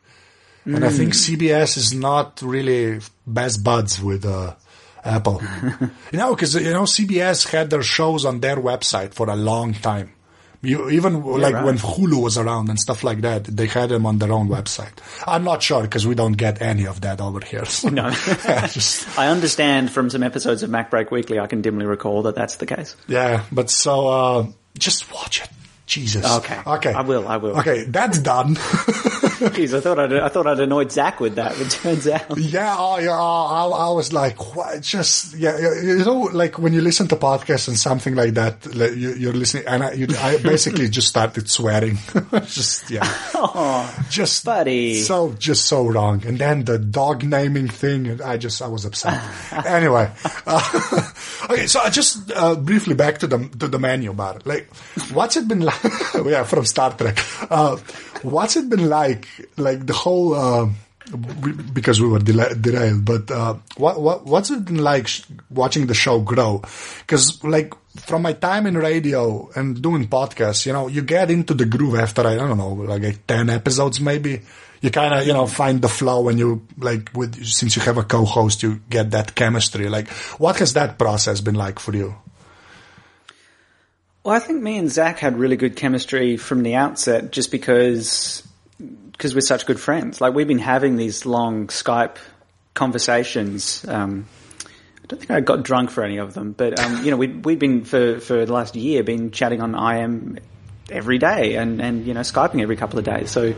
[0.66, 4.56] and I think CBS is not really best buds with uh,
[5.04, 5.42] Apple.
[6.12, 9.74] you know, because you know CBS had their shows on their website for a long
[9.74, 10.14] time.
[10.66, 11.66] You, even like right.
[11.66, 14.94] when Hulu was around and stuff like that, they had them on their own website.
[15.28, 17.66] I'm not sure because we don't get any of that over here.
[17.66, 17.90] So.
[17.94, 18.10] No.
[18.72, 22.56] Just- I understand from some episodes of MacBreak Weekly, I can dimly recall that that's
[22.56, 22.96] the case.
[23.10, 24.46] Yeah, but so uh,
[24.78, 25.50] just watch it.
[25.86, 26.26] Jesus.
[26.38, 26.60] Okay.
[26.66, 26.94] Okay.
[26.94, 27.60] I will, I will.
[27.60, 28.58] Okay, that's done.
[29.52, 32.38] Jeez, I thought I'd, I thought I'd annoyed Zach with that, but it turns out.
[32.38, 33.10] yeah, oh, yeah.
[33.12, 34.82] oh, I, I was like, what?
[34.82, 38.96] Just yeah, you know, like when you listen to podcasts and something like that, like
[38.96, 41.98] you, you're listening, and I, you, I basically just started swearing.
[42.46, 43.04] just yeah,
[44.10, 44.96] just buddy.
[44.96, 46.26] so just so wrong.
[46.26, 49.22] And then the dog naming thing, and I just I was upset.
[49.66, 50.10] anyway,
[50.48, 51.12] uh,
[51.50, 54.40] okay, so I just uh, briefly back to the to the menu bar.
[54.46, 54.74] Like,
[55.12, 55.84] what's it been like?
[56.26, 57.20] yeah, from Star Trek.
[57.50, 57.76] Uh,
[58.22, 59.28] what's it been like?
[59.58, 60.34] Like the whole.
[60.34, 60.70] Uh,
[61.74, 65.10] because we were derailed, but uh, what what what's it like
[65.50, 66.62] watching the show grow?
[67.00, 71.54] Because like from my time in radio and doing podcasts, you know, you get into
[71.54, 74.42] the groove after I, don't know, like, like ten episodes maybe.
[74.82, 77.98] You kind of you know find the flow when you like with since you have
[77.98, 79.90] a co-host, you get that chemistry.
[79.90, 80.10] Like,
[80.40, 82.16] what has that process been like for you?
[84.24, 88.48] Well, I think me and Zach had really good chemistry from the outset just because
[89.14, 90.20] because we're such good friends.
[90.20, 92.18] Like we've been having these long Skype
[92.74, 93.86] conversations.
[93.88, 94.28] Um,
[94.66, 97.28] I don't think I got drunk for any of them, but um, you know, we
[97.28, 100.40] we've been for for the last year been chatting on IM
[100.90, 103.32] every day and and you know skyping every couple of days.
[103.32, 103.54] So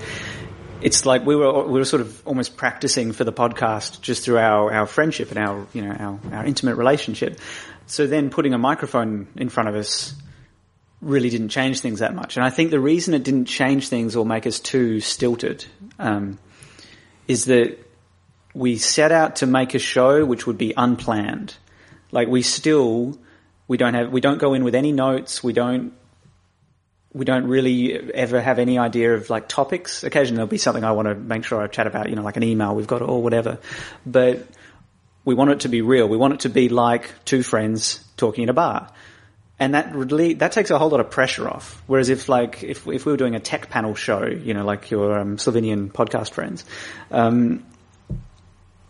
[0.81, 4.37] it's like we were we were sort of almost practicing for the podcast just through
[4.37, 7.39] our our friendship and our you know our our intimate relationship.
[7.87, 10.15] So then putting a microphone in front of us
[11.05, 12.35] really didn't change things that much.
[12.35, 15.63] And I think the reason it didn't change things or make us too stilted
[15.99, 16.39] um,
[17.27, 17.77] is that
[18.55, 21.55] we set out to make a show which would be unplanned.
[22.11, 23.19] Like we still
[23.67, 25.43] we don't have we don't go in with any notes.
[25.43, 25.93] We don't
[27.13, 30.03] we don't really ever have any idea of like topics.
[30.03, 32.37] Occasionally there'll be something I want to make sure I chat about, you know, like
[32.37, 33.59] an email we've got or whatever.
[34.05, 34.47] But
[35.23, 36.07] we want it to be real.
[36.07, 38.89] We want it to be like two friends talking in a bar.
[39.57, 41.81] And that really, that takes a whole lot of pressure off.
[41.87, 44.91] Whereas if like, if, if we were doing a tech panel show, you know, like
[44.91, 46.65] your um, Slovenian podcast friends,
[47.09, 47.65] um,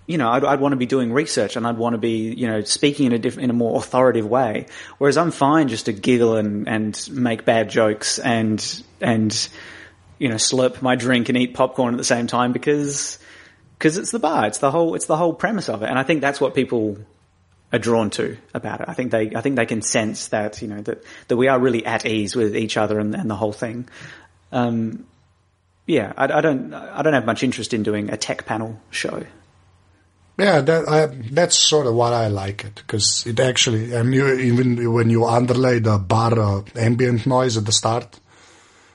[0.08, 2.48] you know, I'd, I'd want to be doing research and I'd want to be, you
[2.48, 4.66] know, speaking in a different, in a more authoritative way.
[4.98, 9.50] Whereas I'm fine just to giggle and, and make bad jokes and, and,
[10.18, 13.20] you know, slurp my drink and eat popcorn at the same time because,
[13.78, 14.48] because it's the bar.
[14.48, 15.90] It's the whole, it's the whole premise of it.
[15.90, 16.98] And I think that's what people
[17.76, 18.90] are drawn to about it.
[18.90, 21.60] I think they, I think they can sense that, you know, that, that we are
[21.60, 23.88] really at ease with each other and, and the whole thing.
[24.52, 25.06] Um,
[25.86, 29.24] yeah, I, I don't, I don't have much interest in doing a tech panel show.
[30.38, 34.34] Yeah, that, I, that's sort of why I like it because it actually, and you,
[34.34, 38.20] even when you underlay the bar uh, ambient noise at the start,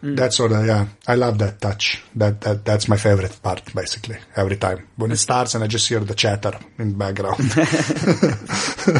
[0.03, 0.17] mm.
[0.17, 2.03] that sort of yeah, I love that touch.
[2.17, 5.89] That that that's my favorite part basically every time when it starts and I just
[5.89, 7.39] hear the chatter in the background.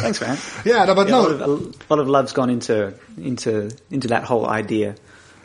[0.01, 0.37] Thanks, man.
[0.65, 3.71] Yeah, no, but yeah, no, a lot, of, a lot of love's gone into into
[3.89, 4.95] into that whole idea.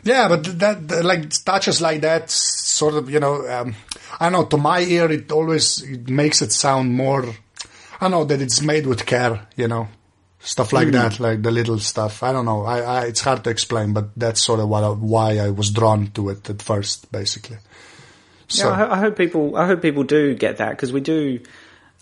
[0.03, 3.47] Yeah, but that, like touches like that sort of you know.
[3.47, 3.75] Um,
[4.19, 7.25] I know to my ear it always it makes it sound more.
[7.99, 9.87] I know that it's made with care, you know,
[10.39, 10.93] stuff like mm.
[10.93, 12.23] that, like the little stuff.
[12.23, 12.63] I don't know.
[12.63, 15.71] I, I, it's hard to explain, but that's sort of what I, why I was
[15.71, 17.57] drawn to it at first, basically.
[18.47, 18.69] So.
[18.69, 19.55] Yeah, I, I hope people.
[19.55, 21.39] I hope people do get that because we do.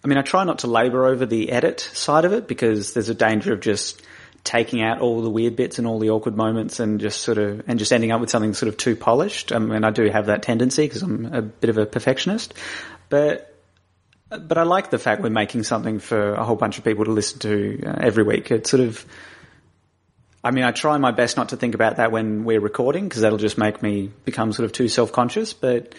[0.04, 3.10] I mean, I try not to labour over the edit side of it because there's
[3.10, 4.02] a danger of just
[4.44, 7.64] taking out all the weird bits and all the awkward moments and just sort of
[7.68, 9.52] and just ending up with something sort of too polished.
[9.52, 12.54] I mean, I do have that tendency because I'm a bit of a perfectionist,
[13.10, 13.55] but
[14.30, 17.12] but I like the fact we're making something for a whole bunch of people to
[17.12, 18.52] listen to uh, every week.
[18.52, 19.06] It's sort of
[20.46, 23.24] I mean, I try my best not to think about that when we're recording because
[23.24, 25.96] that'll just make me become sort of too self-conscious, but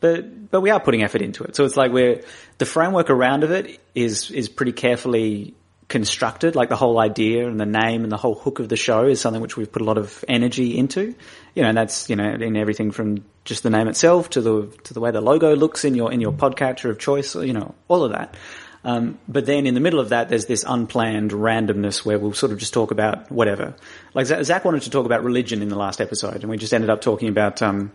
[0.00, 1.54] but but we are putting effort into it.
[1.54, 2.22] So it's like we're
[2.58, 5.54] the framework around of it is is pretty carefully
[5.88, 9.04] constructed, like the whole idea and the name and the whole hook of the show
[9.04, 11.14] is something which we've put a lot of energy into.
[11.54, 14.66] You know, and that's, you know, in everything from just the name itself to the,
[14.84, 17.74] to the way the logo looks in your, in your podcatcher of choice, you know,
[17.88, 18.36] all of that.
[18.84, 22.52] Um, but then in the middle of that, there's this unplanned randomness where we'll sort
[22.52, 23.74] of just talk about whatever.
[24.12, 26.90] Like Zach wanted to talk about religion in the last episode, and we just ended
[26.90, 27.92] up talking about um,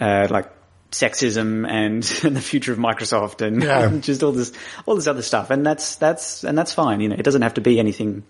[0.00, 0.50] uh, like
[0.90, 3.84] sexism and, and the future of Microsoft and, yeah.
[3.84, 4.52] and, just all this
[4.86, 5.50] all this other stuff.
[5.50, 7.00] And that's that's and that's fine.
[7.00, 8.24] You know, it doesn't have to be anything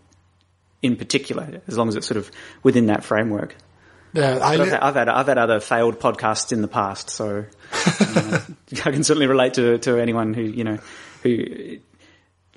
[0.83, 2.31] in particular as long as it's sort of
[2.65, 3.55] within that framework.
[4.15, 7.45] Yeah, I have had, I've had I've had other failed podcasts in the past, so
[7.73, 8.41] uh,
[8.85, 10.79] I can certainly relate to to anyone who you know
[11.25, 11.79] who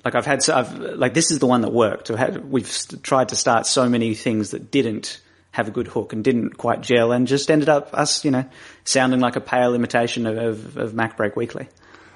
[0.04, 2.10] like I've had I've like this is the one that worked.
[2.10, 2.70] We've
[3.02, 6.80] tried to start so many things that didn't have a good hook and didn't quite
[6.80, 8.44] gel and just ended up us, you know,
[8.84, 11.68] sounding like a pale imitation of, of, of MacBreak Weekly.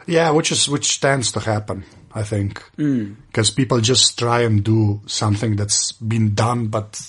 [0.06, 3.56] Yeah, which is which tends to happen, I think, because mm.
[3.56, 7.00] people just try and do something that's been done, but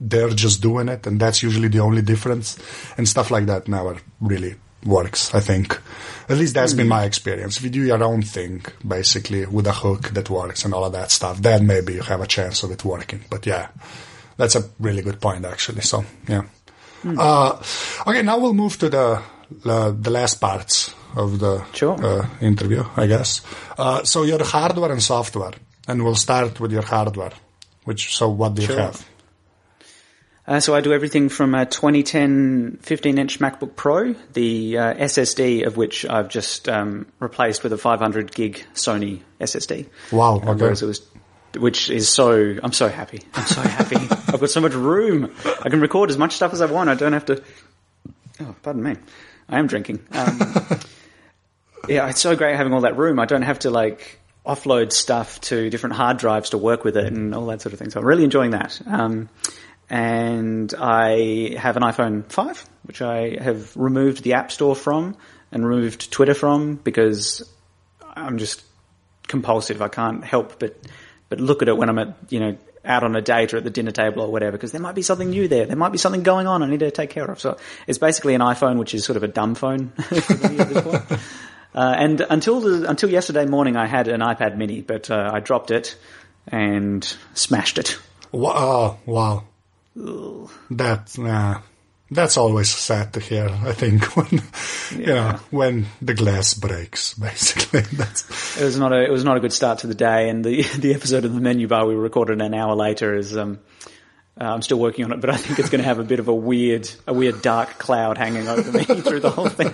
[0.00, 2.58] they're just doing it, and that's usually the only difference.
[2.96, 5.34] And stuff like that never really works.
[5.34, 5.80] I think,
[6.28, 7.56] at least that's been my experience.
[7.56, 10.92] If you do your own thing, basically with a hook that works and all of
[10.92, 13.24] that stuff, then maybe you have a chance of it working.
[13.30, 13.68] But yeah
[14.36, 15.82] that's a really good point, actually.
[15.82, 16.42] So, yeah.
[17.02, 17.18] Mm.
[17.18, 19.22] Uh, okay, now we'll move to the
[19.64, 22.02] uh, the last parts of the sure.
[22.04, 23.42] uh, interview, I guess.
[23.78, 25.52] Uh, so your hardware and software,
[25.86, 27.32] and we'll start with your hardware.
[27.84, 28.80] Which so what do you sure.
[28.80, 29.06] have?
[30.46, 35.78] Uh, so I do everything from a 2010 15-inch MacBook Pro, the uh, SSD of
[35.78, 39.86] which I've just um, replaced with a 500 gig Sony SSD.
[40.12, 40.36] Wow!
[40.36, 40.52] Okay.
[40.52, 41.00] Whereas it was
[41.56, 43.22] which is so, I'm so happy.
[43.34, 43.96] I'm so happy.
[44.10, 45.32] I've got so much room.
[45.62, 46.90] I can record as much stuff as I want.
[46.90, 47.42] I don't have to,
[48.40, 48.96] oh, pardon me.
[49.48, 50.00] I am drinking.
[50.12, 50.40] Um,
[51.88, 53.18] yeah, it's so great having all that room.
[53.18, 57.06] I don't have to like offload stuff to different hard drives to work with it
[57.06, 57.90] and all that sort of thing.
[57.90, 58.80] So I'm really enjoying that.
[58.86, 59.28] Um,
[59.90, 65.16] and I have an iPhone 5, which I have removed the App Store from
[65.52, 67.48] and removed Twitter from because
[68.00, 68.62] I'm just
[69.26, 69.82] compulsive.
[69.82, 70.76] I can't help but
[71.28, 73.64] but look at it when I'm at, you know, out on a date or at
[73.64, 75.64] the dinner table or whatever, because there might be something new there.
[75.64, 77.40] There might be something going on I need to take care of.
[77.40, 77.56] So
[77.86, 81.16] it's basically an iPhone, which is sort of a dumb phone uh,
[81.74, 85.70] and until the, until yesterday morning, I had an iPad Mini, but uh, I dropped
[85.70, 85.96] it
[86.46, 87.98] and smashed it.
[88.32, 88.98] Wow!
[89.06, 89.44] Wow!
[90.00, 90.50] Ugh.
[90.70, 91.60] That uh,
[92.10, 93.48] that's always sad to hear.
[93.48, 94.42] I think when
[94.92, 94.98] yeah.
[94.98, 97.80] you know when the glass breaks, basically.
[97.92, 98.60] That's...
[98.60, 100.62] It was not a it was not a good start to the day, and the
[100.78, 103.36] the episode of the menu bar we recorded an hour later is.
[103.36, 103.60] Um,
[104.40, 106.18] uh, I'm still working on it, but I think it's going to have a bit
[106.18, 109.72] of a weird, a weird dark cloud hanging over me through the whole thing.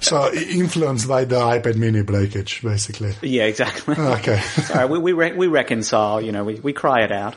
[0.00, 3.12] so influenced by the iPad Mini breakage, basically.
[3.20, 3.94] Yeah, exactly.
[3.94, 4.40] Okay.
[4.40, 6.22] Sorry, we we, re- we reconcile.
[6.22, 7.36] You know, we we cry it out.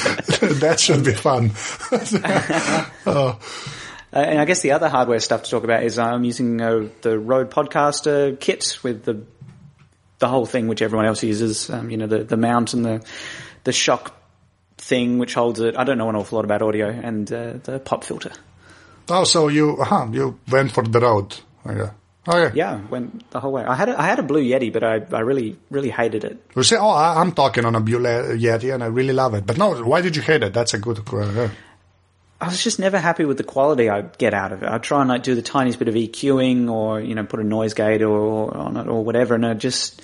[0.60, 1.50] that should be fun.
[3.06, 3.38] oh.
[4.12, 6.88] Uh, and I guess the other hardware stuff to talk about is I'm using uh,
[7.02, 9.24] the Rode Podcaster kit with the
[10.18, 11.70] the whole thing, which everyone else uses.
[11.70, 13.04] Um, you know, the the mount and the
[13.64, 14.16] the shock
[14.78, 15.76] thing, which holds it.
[15.76, 18.32] I don't know an awful lot about audio, and uh, the pop filter.
[19.08, 21.36] Oh, so you uh you went for the Rode.
[21.66, 21.90] Okay.
[22.26, 22.50] Oh yeah.
[22.54, 23.64] Yeah, went the whole way.
[23.64, 26.44] I had a, I had a blue Yeti, but I, I really really hated it.
[26.54, 29.46] You say, oh, I, am talking on a blue Yeti, and I really love it.
[29.46, 30.52] But no, why did you hate it?
[30.52, 31.00] That's a good.
[31.10, 31.48] Uh,
[32.40, 34.68] I was just never happy with the quality I get out of it.
[34.68, 37.44] I try and like do the tiniest bit of EQing or you know put a
[37.44, 40.02] noise gate or, or on it or whatever, and I just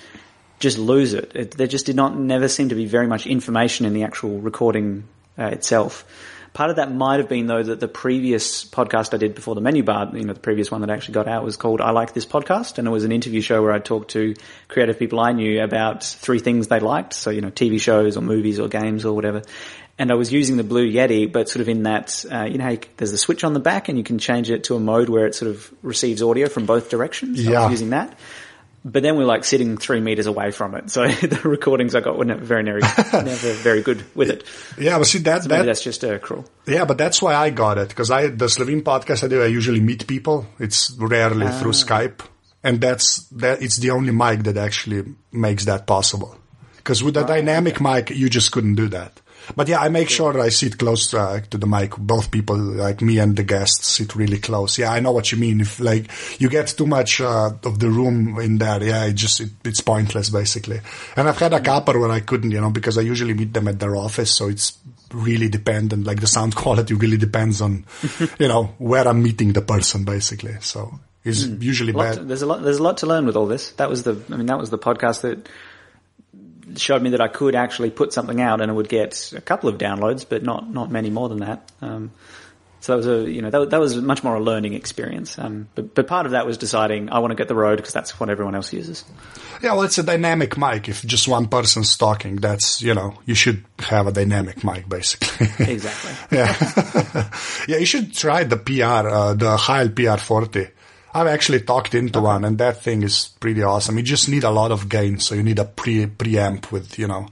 [0.59, 1.35] just lose it.
[1.35, 1.51] it.
[1.51, 5.03] There just did not never seem to be very much information in the actual recording
[5.37, 6.05] uh, itself.
[6.53, 9.61] Part of that might have been though that the previous podcast I did before the
[9.61, 12.13] menu bar, you know, the previous one that actually got out was called I Like
[12.13, 14.33] This Podcast and it was an interview show where I talked to
[14.67, 17.13] creative people I knew about three things they liked.
[17.13, 19.43] So, you know, TV shows or movies or games or whatever.
[19.99, 22.77] And I was using the Blue Yeti, but sort of in that, uh, you know,
[22.97, 25.25] there's a switch on the back and you can change it to a mode where
[25.25, 27.43] it sort of receives audio from both directions.
[27.43, 27.61] So yeah.
[27.61, 28.17] I was using that
[28.91, 30.89] but then we're like sitting three meters away from it.
[30.89, 34.43] So the recordings I got were never very, never, never very good with it.
[34.77, 36.45] Yeah, but see that, so that that's just uh, cruel.
[36.65, 39.43] Yeah, but that's why I got it because I the Slovene podcast I do.
[39.43, 40.47] I usually meet people.
[40.59, 41.83] It's rarely through ah.
[41.85, 42.21] Skype,
[42.63, 43.61] and that's that.
[43.61, 46.37] It's the only mic that actually makes that possible.
[46.77, 49.19] Because with the dynamic mic, you just couldn't do that.
[49.55, 51.95] But yeah, I make sure that I sit close uh, to the mic.
[51.97, 54.77] Both people, like me and the guests, sit really close.
[54.77, 55.61] Yeah, I know what you mean.
[55.61, 59.39] If like you get too much uh, of the room in there, yeah, it just
[59.41, 60.79] it, it's pointless basically.
[61.15, 63.67] And I've had a couple where I couldn't, you know, because I usually meet them
[63.67, 64.77] at their office, so it's
[65.13, 66.05] really dependent.
[66.05, 67.85] Like the sound quality really depends on,
[68.39, 70.57] you know, where I'm meeting the person basically.
[70.61, 71.61] So it's mm.
[71.61, 72.15] usually a bad.
[72.15, 72.63] To, there's a lot.
[72.63, 73.71] There's a lot to learn with all this.
[73.71, 74.21] That was the.
[74.31, 75.49] I mean, that was the podcast that
[76.75, 79.69] showed me that I could actually put something out and it would get a couple
[79.69, 81.71] of downloads, but not not many more than that.
[81.81, 82.11] Um,
[82.79, 85.37] so that was a you know that, that was much more a learning experience.
[85.39, 87.93] Um, but but part of that was deciding I want to get the Rode because
[87.93, 89.03] that's what everyone else uses.
[89.61, 90.87] Yeah, well, it's a dynamic mic.
[90.87, 95.47] If just one person's talking, that's you know you should have a dynamic mic basically.
[95.73, 96.11] exactly.
[96.37, 97.29] yeah,
[97.67, 97.77] yeah.
[97.77, 100.71] You should try the PR, uh, the Heil PR40.
[101.17, 103.97] I've actually talked into one, and that thing is pretty awesome.
[103.97, 107.07] You just need a lot of gain, so you need a pre preamp with you
[107.07, 107.27] know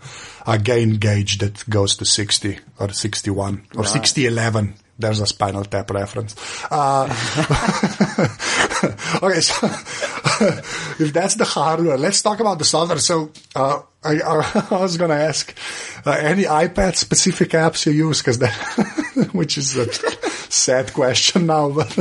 [0.47, 3.87] a gain gauge that goes to sixty or sixty one or right.
[3.87, 4.73] sixty eleven.
[4.97, 6.35] There's a Spinal Tap reference.
[6.71, 7.03] Uh,
[9.21, 9.67] okay, so
[11.03, 12.97] if that's the hardware, let's talk about the software.
[12.97, 15.55] So uh, I, I, was going to ask
[16.05, 19.85] uh, any iPad specific apps you use, because that, which is a
[20.55, 21.97] sad question now, but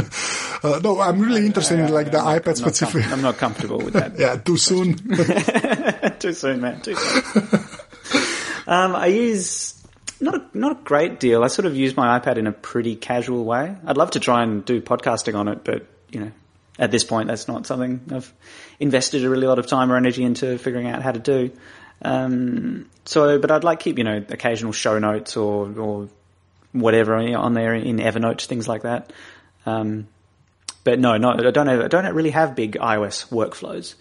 [0.62, 3.04] uh, no, I'm really interested in like the I'm iPad specific.
[3.04, 4.12] Com- I'm not comfortable with that.
[4.18, 4.96] yeah, too soon.
[6.18, 6.80] too soon, man.
[6.80, 7.64] Too soon.
[8.66, 9.82] Um, I use
[10.20, 11.44] not a, not a great deal.
[11.44, 13.76] I sort of use my iPad in a pretty casual way.
[13.86, 16.32] I'd love to try and do podcasting on it, but you know,
[16.78, 18.32] at this point, that's not something I've
[18.80, 21.50] invested a really lot of time or energy into figuring out how to do.
[22.02, 26.08] Um, so, but I'd like to keep you know occasional show notes or or
[26.74, 29.12] whatever on there in Evernote, things like that.
[29.64, 30.08] Um,
[30.82, 33.94] but no, no, I don't have, I don't really have big iOS workflows.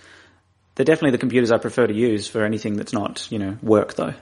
[0.76, 3.94] They're definitely the computers I prefer to use for anything that's not, you know, work
[3.94, 4.14] though.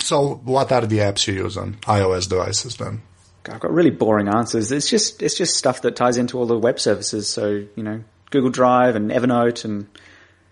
[0.00, 3.02] So what are the apps you use on iOS devices then?
[3.48, 4.72] I've got really boring answers.
[4.72, 7.28] It's just, it's just stuff that ties into all the web services.
[7.28, 9.86] So, you know, Google Drive and Evernote and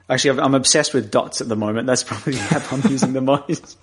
[0.09, 1.89] actually I'm obsessed with dots at the moment.
[1.89, 3.77] That's probably the app I'm using the most.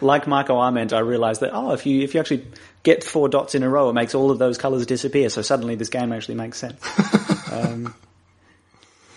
[0.00, 2.46] Like Marco Arment, I realized that, oh, if you, if you actually
[2.82, 5.28] get four dots in a row, it makes all of those colors disappear.
[5.28, 6.82] So suddenly this game actually makes sense.
[7.52, 7.94] um,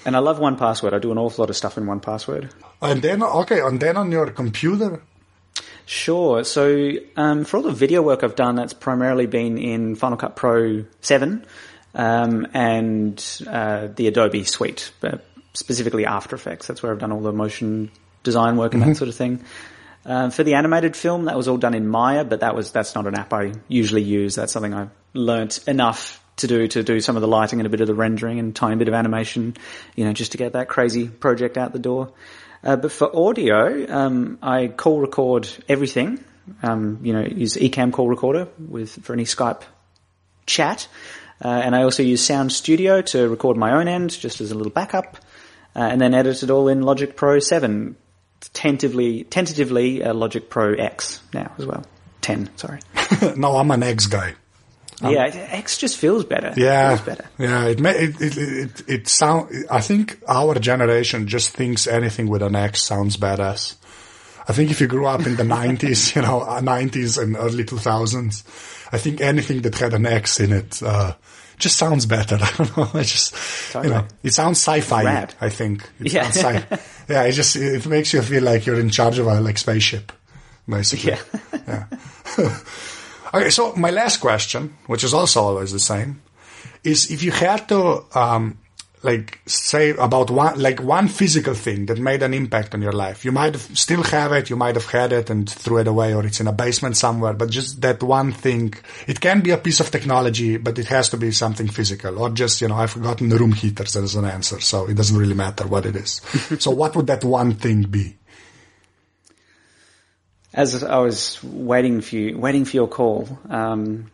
[0.05, 0.93] and I love 1Password.
[0.93, 2.51] I do an awful lot of stuff in 1Password.
[2.81, 5.01] And then, okay, and then on your computer?
[5.85, 6.43] Sure.
[6.43, 10.35] So um, for all the video work I've done, that's primarily been in Final Cut
[10.35, 11.45] Pro 7
[11.93, 16.67] um, and uh, the Adobe suite, but specifically After Effects.
[16.67, 17.91] That's where I've done all the motion
[18.23, 18.91] design work and mm-hmm.
[18.91, 19.43] that sort of thing.
[20.05, 22.95] Um, for the animated film, that was all done in Maya, but that was that's
[22.95, 24.35] not an app I usually use.
[24.35, 27.69] That's something I learnt enough to do to do some of the lighting and a
[27.69, 29.55] bit of the rendering and tiny bit of animation,
[29.95, 32.13] you know, just to get that crazy project out the door.
[32.63, 36.23] Uh, but for audio, um, I call record everything.
[36.63, 39.61] Um, you know, use Ecamm call recorder with for any Skype
[40.47, 40.87] chat,
[41.43, 44.55] uh, and I also use Sound Studio to record my own end, just as a
[44.55, 45.17] little backup,
[45.75, 47.95] uh, and then edit it all in Logic Pro Seven
[48.49, 51.85] tentatively, tentatively uh, Logic Pro X now as well.
[52.21, 52.79] 10, sorry.
[53.35, 54.35] no, I'm an X guy.
[55.01, 56.53] Um, yeah, X just feels better.
[56.55, 57.29] Yeah, it feels better.
[57.39, 59.65] Yeah, it, it it it it sound.
[59.71, 63.77] I think our generation just thinks anything with an X sounds badass.
[64.47, 67.63] I think if you grew up in the 90s, you know, uh, 90s and early
[67.63, 68.43] 2000s,
[68.91, 71.13] I think anything that had an X in it, uh,
[71.61, 72.35] just sounds better.
[72.41, 72.99] I don't know.
[72.99, 73.33] It just,
[73.75, 75.03] you know, it sounds sci-fi.
[75.03, 75.33] Rad.
[75.39, 75.87] I think.
[75.99, 76.29] It Yeah.
[76.29, 76.65] sci-
[77.09, 77.23] yeah.
[77.23, 80.11] It just it makes you feel like you're in charge of a like spaceship,
[80.67, 81.17] basically.
[81.67, 81.85] Yeah.
[83.33, 86.21] Okay, so my last question, which is also always the same,
[86.83, 88.57] is if you had to, um,
[89.03, 93.25] like, say about one, like one physical thing that made an impact on your life.
[93.25, 96.13] You might have still have it, you might have had it and threw it away,
[96.13, 97.33] or it's in a basement somewhere.
[97.33, 98.73] But just that one thing,
[99.07, 102.29] it can be a piece of technology, but it has to be something physical, or
[102.29, 105.33] just you know, I've forgotten the room heaters as an answer, so it doesn't really
[105.33, 106.21] matter what it is.
[106.59, 108.17] so what would that one thing be?
[110.53, 114.11] As I was waiting for you, waiting for your call, um,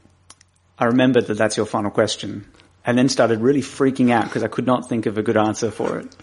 [0.80, 2.46] I remembered that that's your final question,
[2.88, 5.70] and then started really freaking out because I could not think of a good answer
[5.70, 6.16] for it.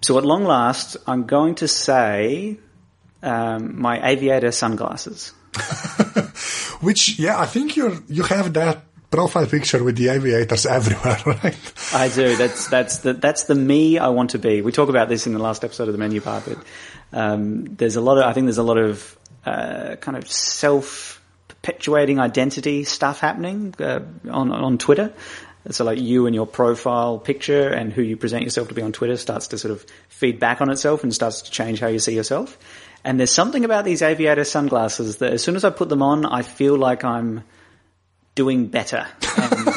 [0.00, 2.58] So, at long last, I'm going to say
[3.22, 5.34] um, my aviator sunglasses.
[6.80, 11.72] Which, yeah, I think you you have that profile picture with the aviators everywhere, right?
[11.92, 12.36] I do.
[12.36, 14.62] That's that's the that's the me I want to be.
[14.62, 16.58] We talk about this in the last episode of the menu bar, but
[17.12, 21.20] um, there's a lot of I think there's a lot of uh, kind of self
[21.48, 24.00] perpetuating identity stuff happening uh,
[24.30, 25.12] on on Twitter.
[25.70, 28.92] So like you and your profile picture and who you present yourself to be on
[28.92, 31.98] Twitter starts to sort of feed back on itself and starts to change how you
[31.98, 32.58] see yourself.
[33.04, 36.26] And there's something about these aviator sunglasses that as soon as I put them on,
[36.26, 37.44] I feel like I'm
[38.38, 39.04] doing better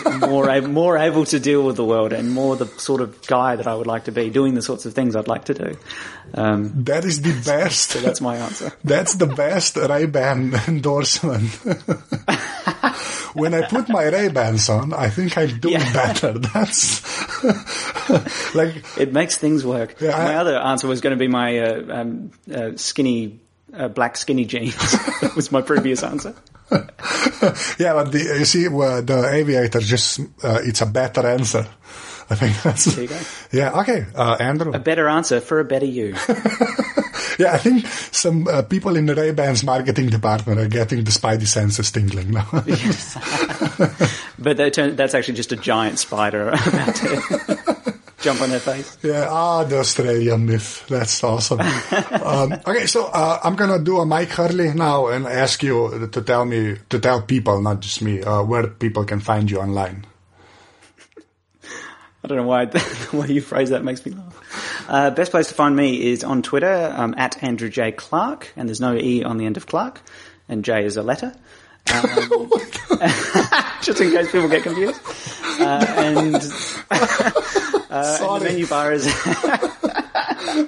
[0.05, 3.25] and more able, more able to deal with the world and more the sort of
[3.25, 5.55] guy that I would like to be, doing the sorts of things I'd like to
[5.55, 5.77] do.
[6.35, 7.93] Um, That is the best.
[8.01, 8.71] that's my answer.
[8.83, 11.49] That's the best Ray-Ban endorsement.
[13.33, 15.93] when I put my Ray-Bans on, I think I'm doing Yeah.
[15.93, 16.37] better.
[16.37, 17.01] That's
[18.55, 19.95] like, It makes things work.
[19.99, 23.40] Yeah, I- my other answer was going to be my uh, um, uh, skinny,
[23.73, 24.75] uh, black skinny jeans.
[25.21, 26.33] that was my previous answer.
[26.71, 31.67] yeah, but the, you see, uh, the aviator just, uh, it's a better answer.
[32.29, 33.19] I think that's, There you go.
[33.51, 34.71] yeah, okay, uh, Andrew.
[34.73, 36.15] A better answer for a better you.
[37.39, 41.47] Yeah, I think some uh, people in the Ray-Ban's marketing department are getting the spidey
[41.47, 42.47] senses tingling now.
[44.37, 46.51] But that turn, that's actually just a giant spider
[48.21, 48.97] jump on their face.
[49.03, 50.85] Yeah, ah, the Australian myth.
[50.87, 51.59] That's awesome.
[52.23, 56.21] um, okay, so uh, I'm gonna do a Mike Hurley now and ask you to
[56.21, 60.05] tell me, to tell people, not just me, uh, where people can find you online.
[62.23, 64.85] I don't know why the way you phrase that makes me laugh.
[64.87, 68.69] Uh, best place to find me is on Twitter um, at Andrew J Clark, and
[68.69, 70.01] there's no e on the end of Clark,
[70.47, 71.33] and J is a letter.
[71.91, 72.51] Um,
[73.81, 75.01] just in case people get confused.
[75.59, 76.35] Uh, and,
[77.91, 79.05] uh, the menu bar is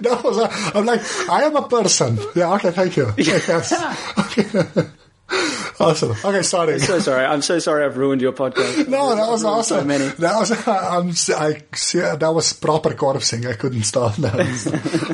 [0.01, 2.17] That was, a, I'm like, I am a person.
[2.36, 3.11] Yeah, okay, thank you.
[3.17, 3.74] Yes.
[4.17, 4.88] Okay.
[5.80, 6.11] awesome.
[6.11, 6.80] Okay, sorry.
[6.80, 7.26] so sorry.
[7.26, 7.86] I'm so sorry.
[7.86, 8.88] I've ruined your podcast.
[8.88, 9.80] No, that was awesome.
[9.80, 10.07] So many.
[10.07, 13.49] That was I'm, I see, that was proper corpsing.
[13.49, 14.36] I couldn't stop that.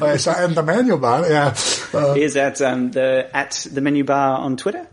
[0.02, 1.56] okay, so and the menu bar, yeah.
[1.94, 4.88] Uh, is at um, the at the menu bar on Twitter.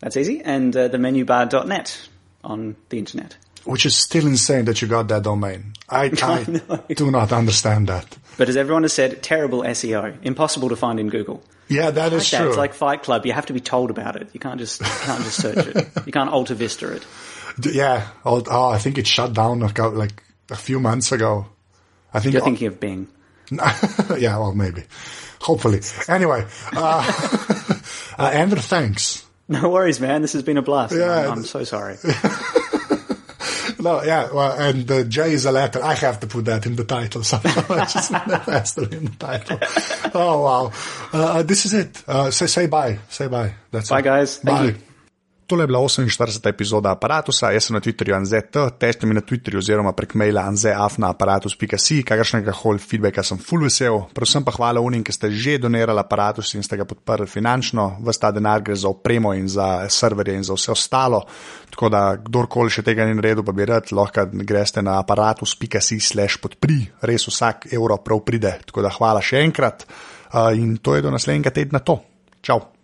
[0.00, 2.08] That's easy, and uh, the menubar.net
[2.42, 3.36] on the internet.
[3.64, 5.72] Which is still insane that you got that domain.
[5.88, 6.04] I,
[6.88, 8.16] I do not understand that.
[8.36, 11.42] But as everyone has said, terrible SEO, impossible to find in Google.
[11.68, 12.48] Yeah, that is Like that, true.
[12.48, 13.26] It's like Fight Club.
[13.26, 14.28] You have to be told about it.
[14.32, 15.88] You can't just you can't just search it.
[16.06, 17.06] You can't Alta Vista it.
[17.64, 18.08] Yeah.
[18.24, 21.46] Oh, oh, I think it shut down like a few months ago.
[22.12, 22.32] I think.
[22.32, 23.06] You're thinking of Bing.
[23.50, 24.84] yeah, well, maybe.
[25.40, 25.80] Hopefully.
[26.08, 27.12] Anyway, uh,
[28.18, 29.24] uh, Andrew, thanks.
[29.48, 30.22] No worries, man.
[30.22, 30.94] This has been a blast.
[30.94, 31.26] Yeah.
[31.26, 31.96] I'm, I'm so sorry.
[33.80, 35.82] No, yeah, well, and uh, J is a letter.
[35.82, 37.64] I have to put that in the title somehow.
[37.74, 39.58] I just that has to be in the title.
[40.14, 40.72] Oh wow,
[41.12, 42.02] uh, this is it.
[42.06, 42.98] Uh, say say bye.
[43.08, 43.54] Say bye.
[43.70, 44.02] That's Bye, it.
[44.02, 44.36] guys.
[44.38, 44.82] Thank bye.
[45.50, 46.48] Tole je bila 48.
[46.48, 51.96] epizoda aparata, jaz sem na Twitterju anzet, težite mi na Twitterju oziroma prek maila anzeafnaaparatus.si,
[52.06, 56.54] kakršnega koli feedbacka sem full vesel, predvsem pa hvala unim, ki ste že donirali aparatus
[56.54, 60.46] in ste ga podprli finančno, vsta ta denar gre za opremo in za serverje in
[60.46, 61.24] za vse ostalo,
[61.74, 66.38] tako da kdorkoli še tega ni naredil, pa bi rad, lahko greste na aparatus.si slash
[66.38, 71.02] podpri, res vsak evro prav pride, tako da hvala še enkrat uh, in to je
[71.02, 71.98] do naslednjega tedna to.
[72.38, 72.79] Čau!